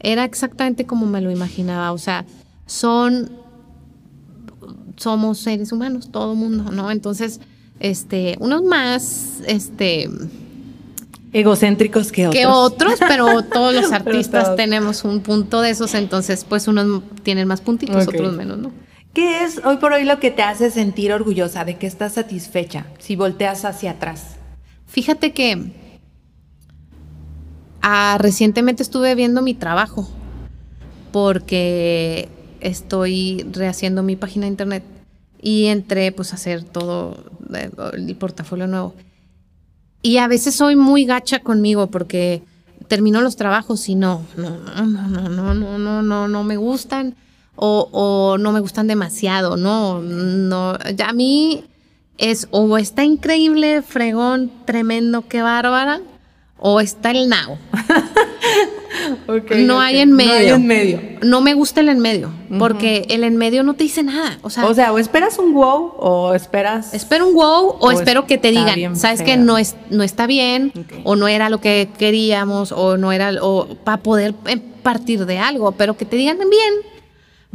[0.00, 1.92] Era exactamente como me lo imaginaba.
[1.92, 2.26] O sea,
[2.66, 3.30] son,
[4.96, 6.90] somos seres humanos, todo mundo, ¿no?
[6.90, 7.40] Entonces,
[7.80, 10.08] este, unos más, este,
[11.34, 12.40] egocéntricos que otros.
[12.40, 17.46] Que otros, pero todos los artistas tenemos un punto de esos, entonces pues unos tienen
[17.48, 18.72] más puntitos, otros menos, ¿no?
[19.12, 22.86] ¿Qué es hoy por hoy lo que te hace sentir orgullosa, de que estás satisfecha
[22.98, 24.36] si volteas hacia atrás?
[24.86, 25.72] Fíjate que
[27.82, 30.08] ah, recientemente estuve viendo mi trabajo
[31.12, 32.28] porque
[32.60, 34.84] estoy rehaciendo mi página de internet
[35.40, 37.24] y entré pues a hacer todo
[37.54, 38.94] eh, el portafolio nuevo.
[40.04, 42.42] Y a veces soy muy gacha conmigo porque
[42.88, 47.16] termino los trabajos y no, no, no, no, no, no, no, no, no me gustan
[47.56, 51.64] o, o no me gustan demasiado, no, no, ya a mí
[52.18, 56.02] es o está increíble, fregón, tremendo, qué bárbara,
[56.58, 57.58] o está el nao.
[59.56, 60.32] no hay en medio.
[60.32, 61.00] No hay en medio.
[61.22, 64.38] No me gusta el en medio, porque el en medio no te dice nada.
[64.42, 66.94] O sea, o sea, o esperas un wow o esperas.
[66.94, 70.72] Espero un wow o, espero que te digan, sabes que no es no está bien
[71.04, 75.38] o no era lo que queríamos o no era o para poder eh, partir de
[75.38, 76.74] algo, pero que te digan bien.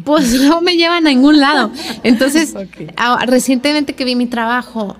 [0.03, 1.71] Pues no me llevan a ningún lado.
[2.03, 2.53] Entonces,
[3.27, 4.95] recientemente que vi mi trabajo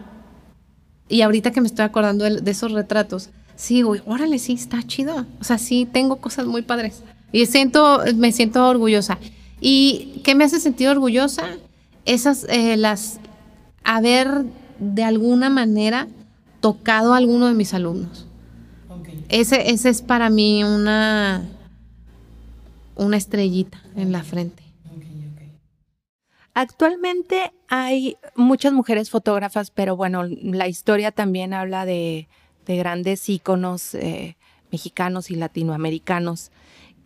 [1.07, 3.29] y ahorita que me estoy acordando de esos retratos,
[3.59, 5.25] sí, güey, órale, sí, está chido.
[5.39, 7.03] O sea, sí, tengo cosas muy padres.
[7.33, 9.19] Y siento, me siento orgullosa.
[9.59, 11.43] ¿Y qué me hace sentir orgullosa?
[12.05, 13.19] Esas, eh, las,
[13.83, 14.45] haber
[14.79, 16.07] de alguna manera
[16.61, 18.25] tocado a alguno de mis alumnos.
[19.27, 21.43] Ese, ese es para mí una,
[22.95, 24.63] una estrellita en la frente.
[26.53, 32.27] Actualmente hay muchas mujeres fotógrafas, pero bueno, la historia también habla de
[32.69, 34.37] de grandes íconos eh,
[34.71, 36.51] mexicanos y latinoamericanos.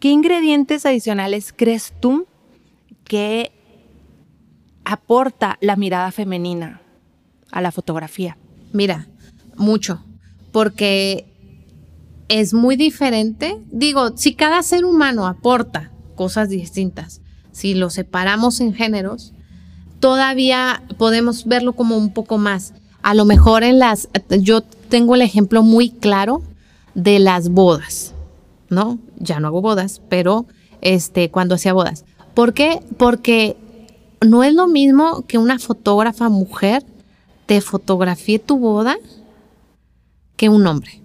[0.02, 2.28] ¿Qué ingredientes adicionales crees tú
[3.06, 3.54] que
[4.84, 6.82] aporta la mirada femenina
[7.50, 8.38] a la fotografía?
[8.74, 9.08] Mira,
[9.56, 10.04] mucho,
[10.52, 11.28] porque
[12.28, 13.58] es muy diferente.
[13.72, 17.22] Digo, si cada ser humano aporta cosas distintas,
[17.54, 19.34] si lo separamos en géneros,
[20.02, 22.74] todavía podemos verlo como un poco más.
[23.04, 26.42] A lo mejor en las, yo tengo el ejemplo muy claro
[26.96, 28.14] de las bodas,
[28.70, 28.98] ¿no?
[29.18, 30.46] Ya no hago bodas, pero
[30.82, 32.06] este, cuando hacía bodas.
[32.34, 32.80] ¿Por qué?
[32.98, 33.56] Porque
[34.22, 36.84] no es lo mismo que una fotógrafa mujer
[37.46, 38.98] te fotografíe tu boda
[40.36, 41.02] que un hombre.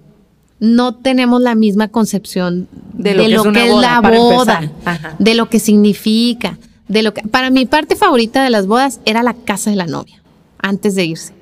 [0.61, 4.73] No tenemos la misma concepción de lo, que, es, la boda,
[5.19, 9.23] de lo que significa, de lo que para mi parte favorita de las bodas era
[9.23, 10.21] la casa de la novia
[10.59, 11.38] antes de irse.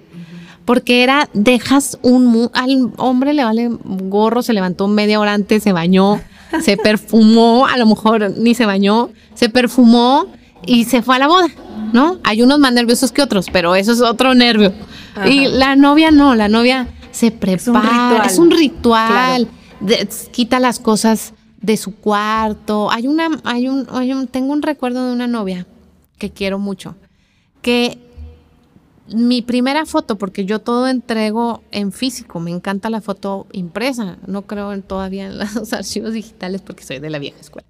[0.66, 5.72] Porque era dejas un al hombre le vale gorro, se levantó media hora antes, se
[5.72, 6.20] bañó,
[6.60, 10.26] se perfumó, a lo mejor ni se bañó, se perfumó
[10.66, 11.48] y se fue a la boda,
[11.92, 12.18] ¿no?
[12.24, 14.72] Hay unos más nerviosos que otros, pero eso es otro nervio.
[15.24, 19.48] Y la novia no, la novia se prepara, es un ritual,
[20.32, 22.90] quita las cosas de su cuarto.
[22.90, 25.66] Hay una, hay un, hay un, tengo un recuerdo de una novia
[26.18, 26.96] que quiero mucho,
[27.62, 27.98] que
[29.14, 34.42] mi primera foto, porque yo todo entrego en físico, me encanta la foto impresa, no
[34.42, 37.68] creo en, todavía en los archivos digitales porque soy de la vieja escuela.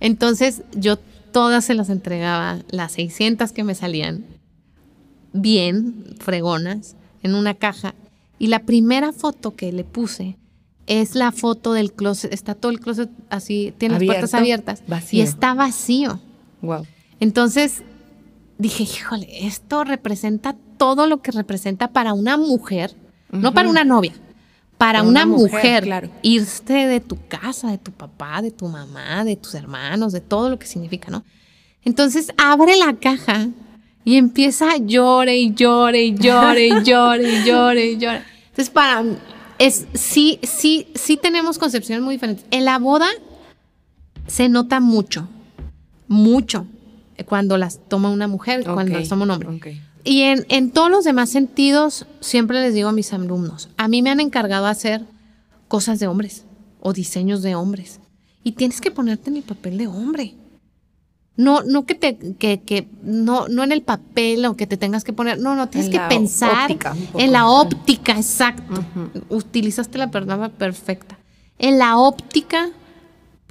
[0.00, 0.96] Entonces yo
[1.32, 4.24] todas se las entregaba, las 600 que me salían,
[5.32, 7.94] bien, fregonas, en una caja.
[8.38, 10.36] Y la primera foto que le puse
[10.86, 15.20] es la foto del closet, está todo el closet así, tiene las puertas abiertas y
[15.20, 16.20] está vacío.
[16.62, 16.86] Wow.
[17.20, 17.82] Entonces
[18.58, 22.94] dije, híjole, esto representa todo lo que representa para una mujer,
[23.30, 24.12] no para una novia,
[24.78, 26.10] para, una, mujer, claro.
[26.22, 30.50] irse de tu casa, de tu papá, de tu mamá, de tus hermanos, de todo
[30.50, 31.24] lo que significa, ¿no?
[31.84, 33.48] Entonces abre la caja
[34.04, 38.22] y empieza a llore y llore y llore y llore y llore y llore.
[38.50, 39.04] Entonces para
[39.58, 42.44] es, sí, sí, sí tenemos concepciones muy diferentes.
[42.50, 43.06] En la boda
[44.26, 45.28] se nota mucho,
[46.08, 46.66] mucho,
[47.26, 49.80] cuando las toma una mujer, cuando las toma un hombre.
[50.04, 54.02] Y en, en, todos los demás sentidos, siempre les digo a mis alumnos, a mí
[54.02, 55.02] me han encargado hacer
[55.68, 56.44] cosas de hombres
[56.80, 58.00] o diseños de hombres.
[58.42, 60.34] Y tienes que ponerte en el papel de hombre.
[61.36, 65.02] No, no que te, que, que, no, no en el papel o que te tengas
[65.02, 66.70] que poner, no, no, tienes que pensar
[67.18, 68.84] en la óptica, exacto.
[69.30, 71.18] Utilizaste la palabra perfecta.
[71.58, 72.70] En la óptica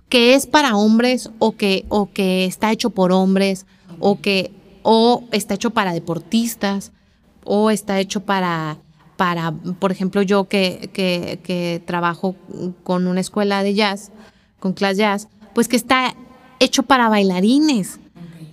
[0.07, 3.65] que es para hombres o que, o que está hecho por hombres
[3.99, 4.51] o que
[4.83, 6.91] o está hecho para deportistas
[7.43, 8.77] o está hecho para,
[9.17, 12.35] para por ejemplo, yo que, que, que trabajo
[12.83, 14.11] con una escuela de jazz,
[14.59, 16.15] con class jazz, pues que está
[16.59, 17.99] hecho para bailarines.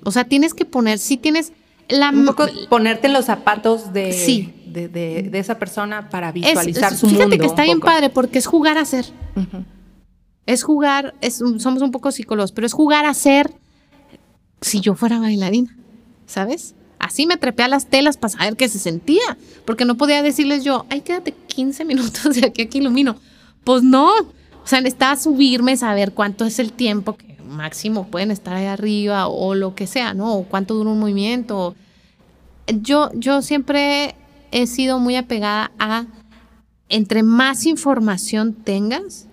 [0.04, 1.52] O sea, tienes que poner, si tienes
[1.88, 2.10] la...
[2.10, 4.52] Un poco ponerte en los zapatos de, sí.
[4.66, 7.20] de, esa persona para visualizar su mundo.
[7.20, 9.06] Fíjate que está bien padre porque es jugar a ser.
[10.46, 13.52] Es jugar, es, somos un poco psicólogos, pero es jugar a ser
[14.60, 15.76] si yo fuera bailarina,
[16.30, 16.74] ¿sabes?
[16.98, 20.64] Así me trepé a las telas para saber qué se sentía, porque no podía decirles
[20.64, 23.16] yo, ay, quédate 15 minutos de aquí a ilumino.
[23.64, 28.54] Pues no, o sea, necesitaba subirme, saber cuánto es el tiempo que máximo pueden estar
[28.54, 30.34] ahí arriba o lo que sea, ¿no?
[30.34, 31.74] O cuánto dura un movimiento.
[32.66, 34.14] Yo, yo siempre
[34.52, 36.06] he sido muy apegada a,
[36.88, 39.26] entre más información tengas,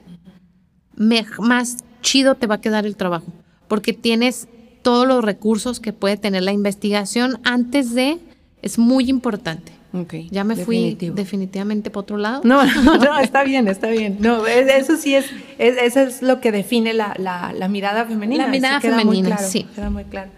[0.96, 3.28] más chido te va a quedar el trabajo,
[3.68, 4.48] porque tienes
[4.88, 8.20] todos los recursos que puede tener la investigación antes de,
[8.62, 9.74] es muy importante.
[9.92, 12.40] Okay, ya me fui definitivamente por otro lado.
[12.46, 14.16] No, no, está bien, está bien.
[14.22, 15.26] No, eso sí es,
[15.58, 18.46] eso es lo que define la, mirada femenina.
[18.46, 19.66] La mirada femenina, sí.
[19.76, 20.32] Queda muy claro.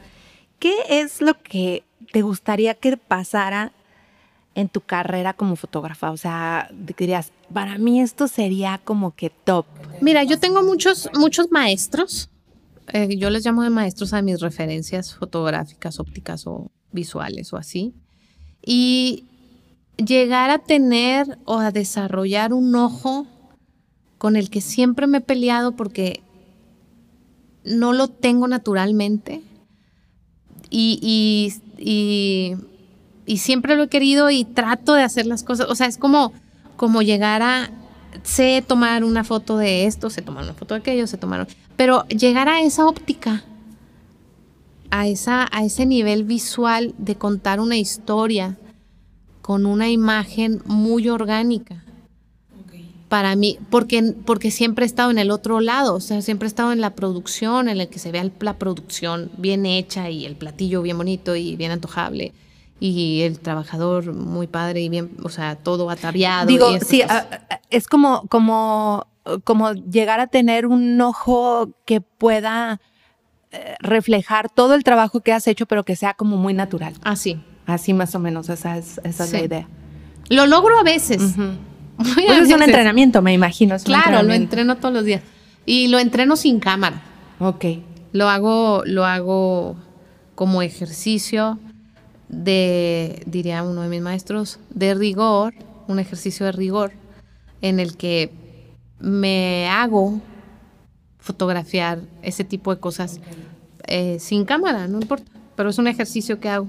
[0.58, 3.72] ¿Qué es lo que te gustaría que pasara
[4.56, 6.10] en tu carrera como fotógrafa?
[6.10, 9.68] O sea, dirías, para mí esto sería como que top.
[10.02, 12.32] Mira, yo tengo muchos, muchos maestros.
[12.94, 17.94] Eh, yo les llamo de maestros a mis referencias fotográficas, ópticas o visuales o así.
[18.66, 19.26] Y
[19.98, 23.28] llegar a tener o a desarrollar un ojo
[24.18, 26.22] con el que siempre me he peleado porque
[27.64, 29.42] no lo tengo naturalmente
[30.70, 32.58] y, y,
[33.38, 35.68] siempre lo he querido y trato de hacer las cosas.
[35.70, 36.34] O sea, es como,
[36.76, 37.72] como llegar a,
[38.24, 41.48] sé tomar una foto de esto, sé tomar una foto de aquello, sé tomar...
[41.80, 43.46] Pero llegar a esa óptica,
[44.92, 48.58] a, esa, a ese nivel visual de contar una historia,
[49.42, 51.86] con una imagen muy orgánica.
[53.08, 56.50] Para mí, porque, porque siempre he estado en el otro lado, o sea, siempre he
[56.50, 60.36] estado en la producción, en el que se vea la producción bien hecha y el
[60.36, 62.34] platillo bien bonito y bien antojable
[62.82, 66.46] y el trabajador muy padre y bien, o sea, todo ataviado.
[66.46, 67.04] Digo, sí,
[67.70, 69.08] es como, como,
[69.44, 72.82] como llegar a tener un ojo que pueda
[73.52, 76.94] eh, reflejar todo el trabajo que has hecho, pero que sea como muy natural.
[77.04, 77.42] Así.
[77.66, 79.68] Así más o menos, esa es, esa es la idea.
[80.30, 81.38] Lo logro a veces.
[81.38, 83.76] Muy a Pues es un entrenamiento, me imagino.
[83.76, 85.22] es Claro, lo entreno todos los días.
[85.66, 87.02] Y lo entreno sin cámara.
[87.40, 87.66] Ok.
[88.12, 89.76] Lo hago, lo hago
[90.36, 91.60] como ejercicio
[92.30, 95.54] de, diría uno de mis maestros, de rigor,
[95.88, 96.94] un ejercicio de rigor,
[97.62, 98.32] en el que
[99.00, 100.22] me hago
[101.20, 103.20] fotografiar ese tipo de cosas
[103.88, 106.68] eh, sin cámara, no importa, pero es un ejercicio que hago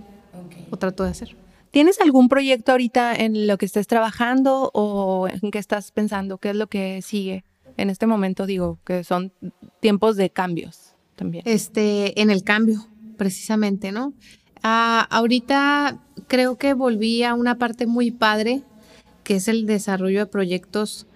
[0.71, 1.37] o trato de hacer.
[1.71, 6.39] ¿Tienes algún proyecto ahorita en lo que estés trabajando o en qué estás pensando?
[6.39, 7.45] ¿Qué es lo que sigue?
[7.77, 9.33] En este momento digo que son
[9.79, 11.45] tiempos de cambios también.
[11.47, 14.15] este, en el cambio, precisamente, ¿no?
[14.63, 18.63] Ah, ahorita creo que volví a una parte muy padre,
[19.23, 21.07] que es el desarrollo de proyectos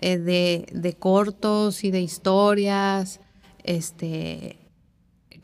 [0.00, 3.20] eh, de, de cortos y de historias,
[3.64, 4.56] este,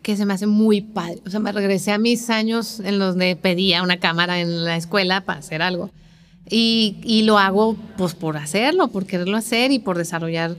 [0.02, 1.20] que se me hace muy padre.
[1.26, 4.76] O sea, me regresé a mis años en los que pedía una cámara en la
[4.76, 5.90] escuela para hacer algo.
[6.48, 10.56] Y, y lo hago pues por hacerlo, por quererlo hacer y por desarrollar.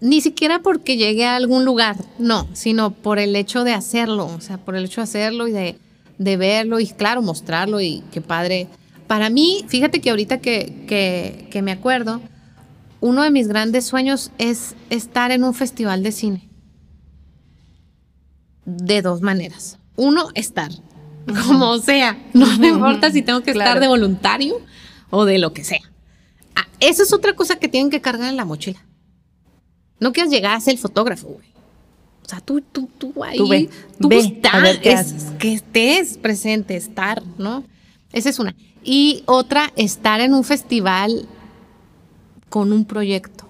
[0.00, 4.40] Ni siquiera porque llegue a algún lugar, no, sino por el hecho de hacerlo, o
[4.40, 5.76] sea, por el hecho de hacerlo y de,
[6.18, 8.66] de verlo y claro, mostrarlo y qué padre.
[9.06, 12.20] Para mí, fíjate que ahorita que, que me acuerdo,
[13.00, 16.48] uno de mis grandes sueños es estar en un festival de cine.
[18.64, 19.78] De dos maneras.
[19.96, 20.70] Uno, estar,
[21.46, 22.18] como sea.
[22.34, 24.56] No me importa si tengo que estar de voluntario
[25.10, 25.80] o de lo que sea.
[26.54, 28.84] Ah, esa es otra cosa que tienen que cargar en la mochila.
[29.98, 31.48] No quieras llegar a ser el fotógrafo, güey.
[32.24, 35.00] O sea, tú, tú, tú ahí, Tú ve, tú ve, estás, a ver qué es-
[35.00, 35.24] haces.
[35.38, 37.64] que estés presente, estar, ¿no?
[38.12, 38.54] Esa es una.
[38.84, 41.28] Y otra, estar en un festival
[42.50, 43.46] con un proyecto.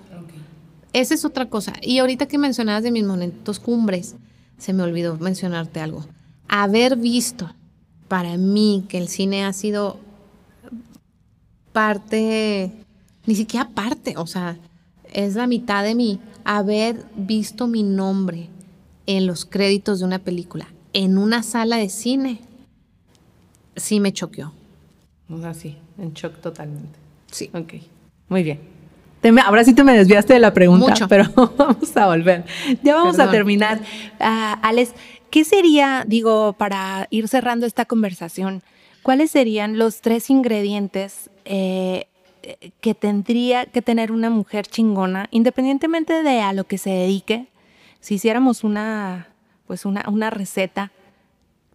[0.93, 1.73] Esa es otra cosa.
[1.83, 4.15] Y ahorita que mencionabas de mis momentos cumbres,
[4.59, 6.05] se me olvidó mencionarte algo.
[6.49, 7.51] Haber visto
[8.07, 9.99] para mí que el cine ha sido
[11.73, 12.73] parte,
[13.27, 14.59] ni siquiera parte, o sea,
[15.13, 16.21] es la mitad de mí.
[16.45, 18.49] Haber visto mi nombre
[19.07, 22.41] en los créditos de una película, en una sala de cine,
[23.77, 24.53] sí me choqueó.
[25.29, 26.99] O sea, sí, en shock totalmente.
[27.31, 27.51] Sí.
[27.55, 27.75] Ok,
[28.29, 28.70] muy bien.
[29.21, 31.09] Te me- ahora sí te me desviaste de la pregunta, Mucho.
[31.09, 31.25] pero
[31.57, 32.45] vamos a volver.
[32.83, 33.81] Ya vamos a terminar.
[34.19, 34.93] Ah, Alex,
[35.31, 38.63] ¿qué sería, digo, para ir cerrando esta conversación,
[39.03, 42.07] cuáles serían los tres ingredientes eh,
[42.81, 47.47] que tendría que tener una mujer chingona, independientemente de a lo que se dedique?
[48.01, 49.29] Si hiciéramos una,
[49.67, 50.91] pues una, una receta,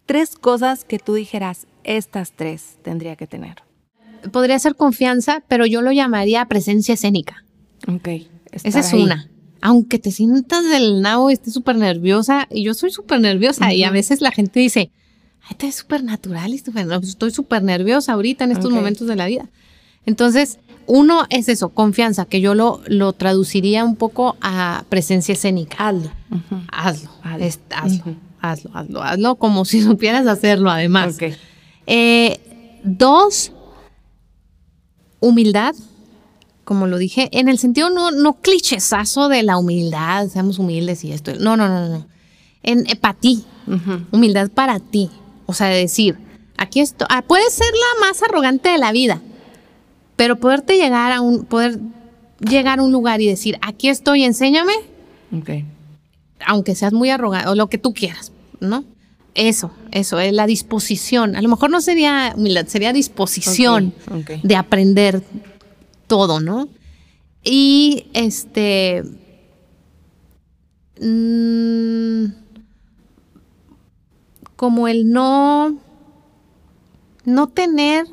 [0.06, 3.62] tres cosas que tú dijeras, estas tres tendría que tener.
[4.32, 7.44] Podría ser confianza, pero yo lo llamaría presencia escénica.
[7.88, 8.08] Ok.
[8.52, 9.28] Esa es una.
[9.62, 13.84] Aunque te sientas del nabo y estés súper nerviosa, y yo soy súper nerviosa, y
[13.84, 14.90] a veces la gente dice,
[15.48, 19.26] ay, te ves súper natural pues estoy súper nerviosa ahorita en estos momentos de la
[19.26, 19.48] vida.
[20.04, 25.76] Entonces, uno es eso, confianza, que yo lo, lo traduciría un poco a presencia escénica.
[25.80, 26.10] Hazlo.
[26.70, 27.44] Hazlo, Hazlo.
[27.44, 31.16] es- hazlo, hazlo, hazlo, hazlo como si supieras hacerlo además.
[31.16, 31.32] Ok.
[31.88, 32.38] Eh,
[32.84, 33.52] dos,
[35.20, 35.74] humildad,
[36.64, 41.12] como lo dije, en el sentido no, no clichesazo de la humildad, seamos humildes y
[41.12, 41.32] esto.
[41.38, 42.06] No, no, no, no.
[42.62, 43.44] En, para ti,
[44.10, 45.10] humildad para ti.
[45.46, 46.18] O sea, de decir,
[46.56, 49.20] aquí estoy, ah, puedes ser la más arrogante de la vida,
[50.16, 51.78] pero poderte llegar a un, poder
[52.40, 54.72] llegar a un lugar y decir, aquí estoy, enséñame,
[55.36, 55.50] Ok.
[56.46, 58.82] aunque seas muy arrogante o lo que tú quieras, ¿no?
[59.36, 61.36] Eso, eso, es la disposición.
[61.36, 63.92] A lo mejor no sería humildad, sería disposición
[64.42, 65.22] de aprender
[66.06, 66.68] todo, ¿no?
[67.44, 69.02] Y este.
[71.00, 72.24] mm,
[74.56, 75.78] como el no.
[77.26, 78.06] No tener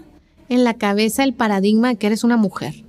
[0.50, 2.83] en la cabeza el paradigma de que eres una mujer.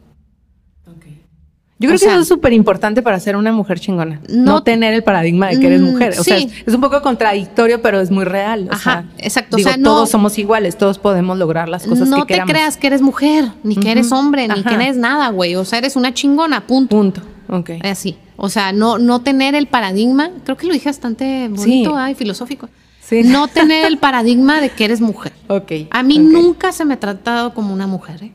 [1.85, 4.20] Yo creo O que eso es súper importante para ser una mujer chingona.
[4.28, 6.14] No, no- tener el paradigma de que eres Mm, mujer.
[6.18, 8.68] O sea, es, es un poco contradictorio, pero es muy real.
[8.70, 9.57] O Ajá, sea, exacto.
[9.57, 12.35] O digo, sea, no- todos somos iguales, todos podemos lograr las cosas no que te
[12.35, 12.53] queramos.
[12.53, 15.55] creas que eres mujer, ni que eres hombre, ni que eres nada, güey.
[15.57, 16.97] O sea, eres una chingona, punto.
[16.97, 17.22] Punto.
[17.49, 17.70] Ok.
[17.82, 18.16] Así.
[18.37, 21.97] O sea, no, no tener el paradigma, creo que lo dije bastante bonito Sí.
[21.97, 22.68] ay, filosófico.
[23.01, 23.22] Sí.
[23.22, 25.32] No tener el paradigma de que eres mujer.
[25.49, 25.72] Ok.
[25.91, 28.32] A mí nunca se me ha tratado como una mujer, ¿eh?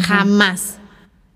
[0.00, 0.78] Jamás.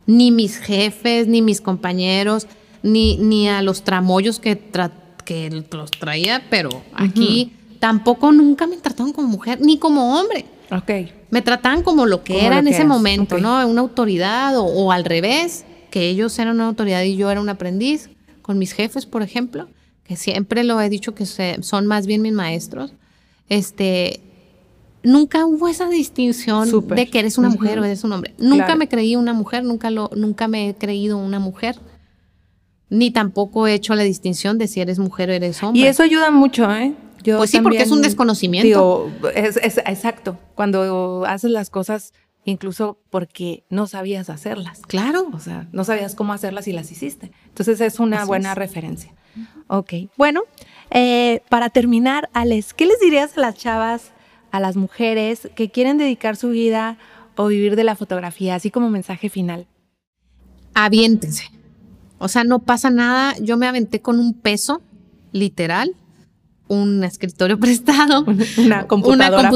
[0.07, 2.47] Ni mis jefes, ni mis compañeros,
[2.83, 4.93] ni, ni a los tramoyos que, tra-
[5.25, 10.45] que los traía, pero aquí tampoco nunca me trataron como mujer, ni como hombre.
[10.71, 11.11] Ok.
[11.31, 13.39] Me trataban como lo que Como era lo en que ese eras, momento.
[13.39, 13.67] ¿no?
[13.67, 17.49] Una autoridad o, o al revés, que ellos eran una autoridad y yo era un
[17.49, 18.11] aprendiz,
[18.43, 19.69] con mis jefes, por ejemplo.
[20.05, 22.93] que siempre lo he dicho que son más bien mis maestros,
[23.49, 24.21] este,
[25.05, 28.35] nunca hubo esa distinción de que eres una mujer o eres un hombre.
[28.39, 31.77] Nunca me creí una mujer, nunca, lo, nunca me he creído una mujer.
[32.91, 35.81] Ni tampoco he hecho la distinción de si eres mujer o eres hombre.
[35.81, 36.95] Y eso ayuda mucho, ¿eh?
[37.25, 39.11] pues sí, porque es un desconocimiento.
[39.35, 40.39] es, exacto.
[40.55, 42.13] Cuando haces las cosas
[42.47, 44.83] incluso porque no sabías hacerlas.
[44.83, 45.29] Claro.
[45.33, 47.33] O sea, no sabías cómo hacerlas y las hiciste.
[47.49, 49.15] Entonces es una buena referencia.
[49.67, 49.95] Ok.
[50.17, 50.43] Bueno,
[50.91, 54.13] eh, para terminar, Alex, ¿qué les dirías a las chavas,
[54.55, 56.97] a las mujeres que quieren dedicar su vida
[57.35, 59.67] o vivir de la fotografía, así como mensaje final?
[60.75, 61.51] Aviéntense.
[62.19, 63.35] O sea, no pasa nada.
[63.41, 64.81] Yo me aventé con un peso,
[65.33, 65.97] literal,
[66.69, 68.25] un escritorio prestado,
[68.59, 69.51] una computadora,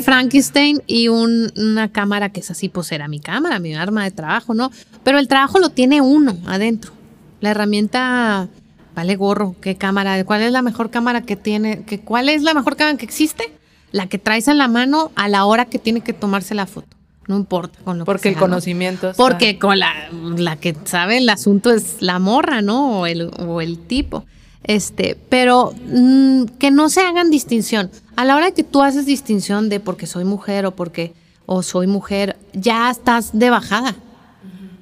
[0.00, 0.80] Frankenstein.
[0.86, 4.70] y una cámara que es así, pues era mi cámara, mi arma de trabajo, ¿no?
[5.02, 6.92] Pero el trabajo lo tiene uno adentro.
[7.40, 8.48] La herramienta
[8.94, 10.24] vale gorro, ¿qué cámara?
[10.24, 11.82] ¿Cuál es la mejor cámara que tiene?
[11.82, 13.59] ¿Qué, ¿Cuál es la mejor cámara que existe?
[13.92, 16.96] La que traes en la mano a la hora que tiene que tomarse la foto.
[17.26, 19.12] No importa con lo Porque el conocimiento.
[19.16, 23.00] Porque con la, la que sabe el asunto es la morra, ¿no?
[23.00, 24.24] O el, o el tipo.
[24.64, 27.90] Este, pero mm, que no se hagan distinción.
[28.16, 31.14] A la hora que tú haces distinción de porque soy mujer o porque
[31.46, 33.96] o soy mujer, ya estás de bajada.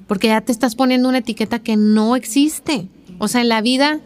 [0.07, 2.87] Porque ya te estás poniendo una etiqueta que no existe.
[3.17, 3.99] O sea, en la vida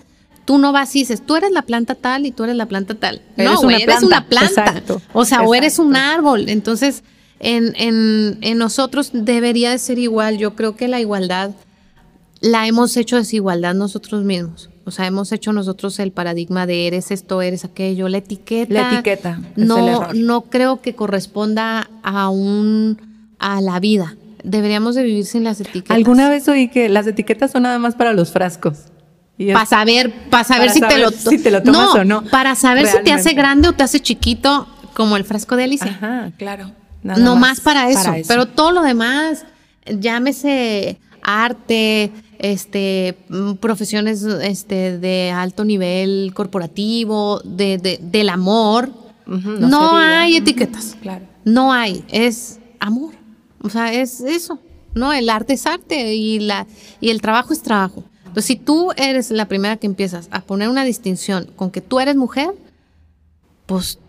[0.45, 2.95] tú no vas y dices, tú eres la planta tal y tú eres la planta
[2.95, 3.21] tal.
[3.37, 4.83] no, una eres una planta.
[5.13, 6.49] o sea, o eres un árbol.
[6.49, 7.03] Entonces,
[7.39, 10.37] en, en, en nosotros debería de ser igual.
[10.37, 11.51] Yo creo que la igualdad
[12.41, 14.69] la hemos hecho desigualdad nosotros mismos.
[14.85, 18.73] O sea, hemos hecho nosotros el paradigma de eres esto, eres aquello, la etiqueta.
[18.73, 19.39] La etiqueta.
[19.55, 22.97] No, no creo que corresponda a un
[23.39, 24.17] a la vida.
[24.43, 25.95] Deberíamos de vivir sin las etiquetas.
[25.95, 28.85] Alguna vez oí que las etiquetas son nada más para los frascos.
[29.37, 32.23] Para saber, para saber, si, te lo, si te lo tomas o no.
[32.25, 35.91] Para saber si te hace grande o te hace chiquito, como el frasco de Alicia.
[35.91, 36.71] Ajá, claro.
[37.01, 39.45] no más, para, eso, Pero todo lo demás,
[39.87, 48.91] llámese arte, este, mm, profesiones este, de alto nivel corporativo, de, del amor.
[49.25, 50.95] no, hay etiquetas.
[51.01, 51.25] Claro.
[51.43, 53.13] No hay, es amor.
[53.61, 54.59] O sea, es eso.
[54.93, 56.67] No, el arte es arte y, la,
[57.01, 58.03] y el trabajo es trabajo.
[58.33, 61.99] Entonces, si tú eres la primera que empiezas a poner una distinción con que tú
[61.99, 62.49] eres mujer,
[63.67, 63.99] pues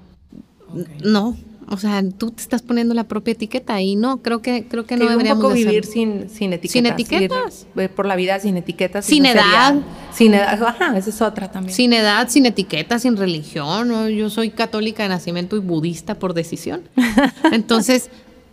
[1.04, 1.36] no,
[1.68, 4.96] o sea, tú te estás poniendo la propia etiqueta y no, creo que creo que
[4.96, 6.72] no deberíamos un poco vivir sin, sin etiquetas.
[6.72, 7.66] Sin etiquetas.
[7.94, 9.04] por la vida sin etiquetas.
[9.04, 9.74] Sin edad.
[10.10, 11.76] sin edad, ajá, esa es otra también.
[11.76, 14.08] Sin edad, sin etiquetas, sin religión.
[14.08, 16.82] Yo soy católica de nacimiento y budista por decisión.
[17.52, 18.08] Entonces,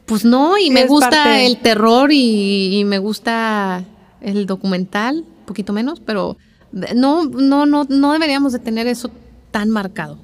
[0.06, 3.86] pues no, y me gusta el terror y, y me gusta
[4.22, 6.38] el documental, poquito menos, pero
[6.72, 9.10] no, no, no, no deberíamos de tener eso
[9.52, 10.18] tan marcado.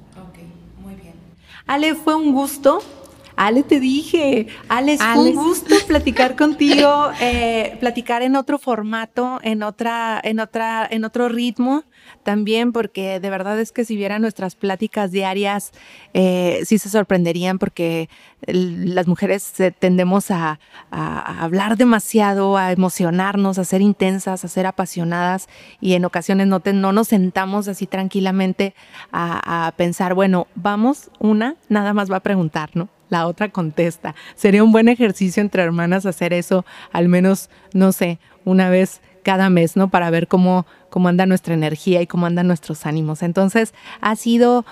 [1.66, 2.80] Ale, fue un gusto.
[3.38, 9.62] Ale, te dije, Ale, fue un gusto platicar contigo, eh, platicar en otro formato, en
[9.62, 11.84] otra, en otra, en otro ritmo
[12.24, 15.70] también, porque de verdad es que si vieran nuestras pláticas diarias,
[16.14, 18.08] eh, sí se sorprenderían porque
[18.44, 20.58] las mujeres tendemos a,
[20.90, 25.48] hablar demasiado, a emocionarnos, a ser intensas, a ser apasionadas
[25.80, 28.74] y en ocasiones no, no nos sentamos así tranquilamente
[29.12, 32.88] a, a pensar, bueno, vamos, una nada más va a preguntar, ¿no?
[33.08, 34.14] La otra contesta.
[34.34, 39.50] Sería un buen ejercicio entre hermanas hacer eso, al menos, no sé, una vez cada
[39.50, 39.88] mes, ¿no?
[39.88, 43.22] Para ver cómo, cómo anda nuestra energía y cómo andan nuestros ánimos.
[43.22, 44.64] Entonces, ha sido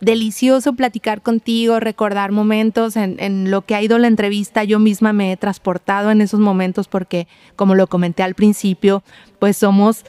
[0.00, 4.64] delicioso platicar contigo, recordar momentos en, en, lo que ha ido la entrevista.
[4.64, 7.26] Yo misma me he transportado en esos momentos porque,
[7.56, 9.02] como lo comenté al principio,
[9.38, 10.04] pues somos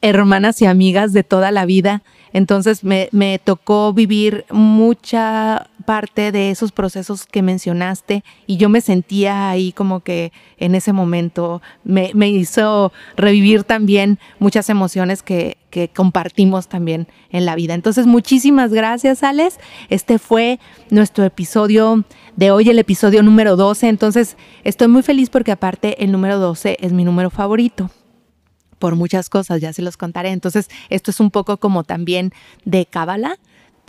[0.00, 6.70] hermanas y amigas de toda la vida entonces me, tocó vivir mucha parte de esos
[6.70, 12.92] procesos que mencionaste y yo me sentía ahí como que en ese momento me, hizo
[13.16, 17.72] revivir también muchas emociones que, que, compartimos también en la vida.
[17.72, 19.56] Entonces muchísimas gracias Alex.
[19.88, 20.60] Este fue
[20.90, 22.04] nuestro episodio
[22.36, 23.88] de hoy, el episodio número 12.
[23.88, 27.90] Entonces estoy muy feliz porque aparte el número 12 es mi número favorito
[28.78, 30.32] por muchas cosas, ya se los contaré.
[30.32, 32.32] Entonces, esto es un poco como también
[32.64, 33.38] de cábala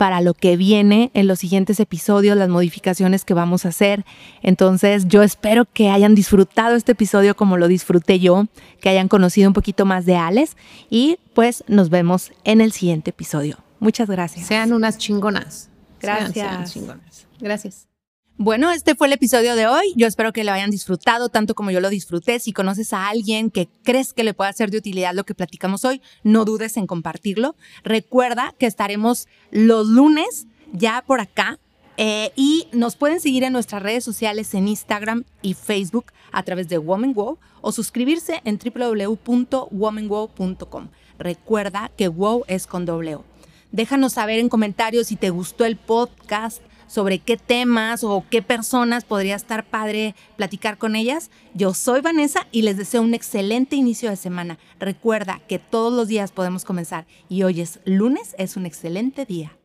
[0.00, 4.06] para lo que viene en los siguientes episodios, las modificaciones que vamos a hacer.
[4.42, 8.46] Entonces, yo espero que hayan disfrutado este episodio como lo disfruté yo,
[8.80, 10.56] que hayan conocido un poquito más de Alex
[10.88, 13.58] y pues nos vemos en el siguiente episodio.
[13.78, 14.46] Muchas gracias.
[14.46, 15.68] Sean unas chingonas.
[16.00, 16.72] Gracias.
[16.72, 17.26] chingonas.
[17.38, 17.89] Gracias.
[18.42, 19.92] Bueno, este fue el episodio de hoy.
[19.96, 22.38] Yo espero que lo hayan disfrutado tanto como yo lo disfruté.
[22.38, 25.84] Si conoces a alguien que crees que le pueda ser de utilidad lo que platicamos
[25.84, 27.54] hoy, no dudes en compartirlo.
[27.84, 31.58] Recuerda que estaremos los lunes ya por acá
[31.98, 36.70] eh, y nos pueden seguir en nuestras redes sociales en Instagram y Facebook a través
[36.70, 40.88] de Woman Wow o suscribirse en www.womanwow.com.
[41.18, 43.24] Recuerda que Wow es con doble O.
[43.70, 49.04] Déjanos saber en comentarios si te gustó el podcast, sobre qué temas o qué personas
[49.04, 51.30] podría estar padre platicar con ellas.
[51.54, 54.58] Yo soy Vanessa y les deseo un excelente inicio de semana.
[54.80, 59.59] Recuerda que todos los días podemos comenzar y hoy es lunes, es un excelente día.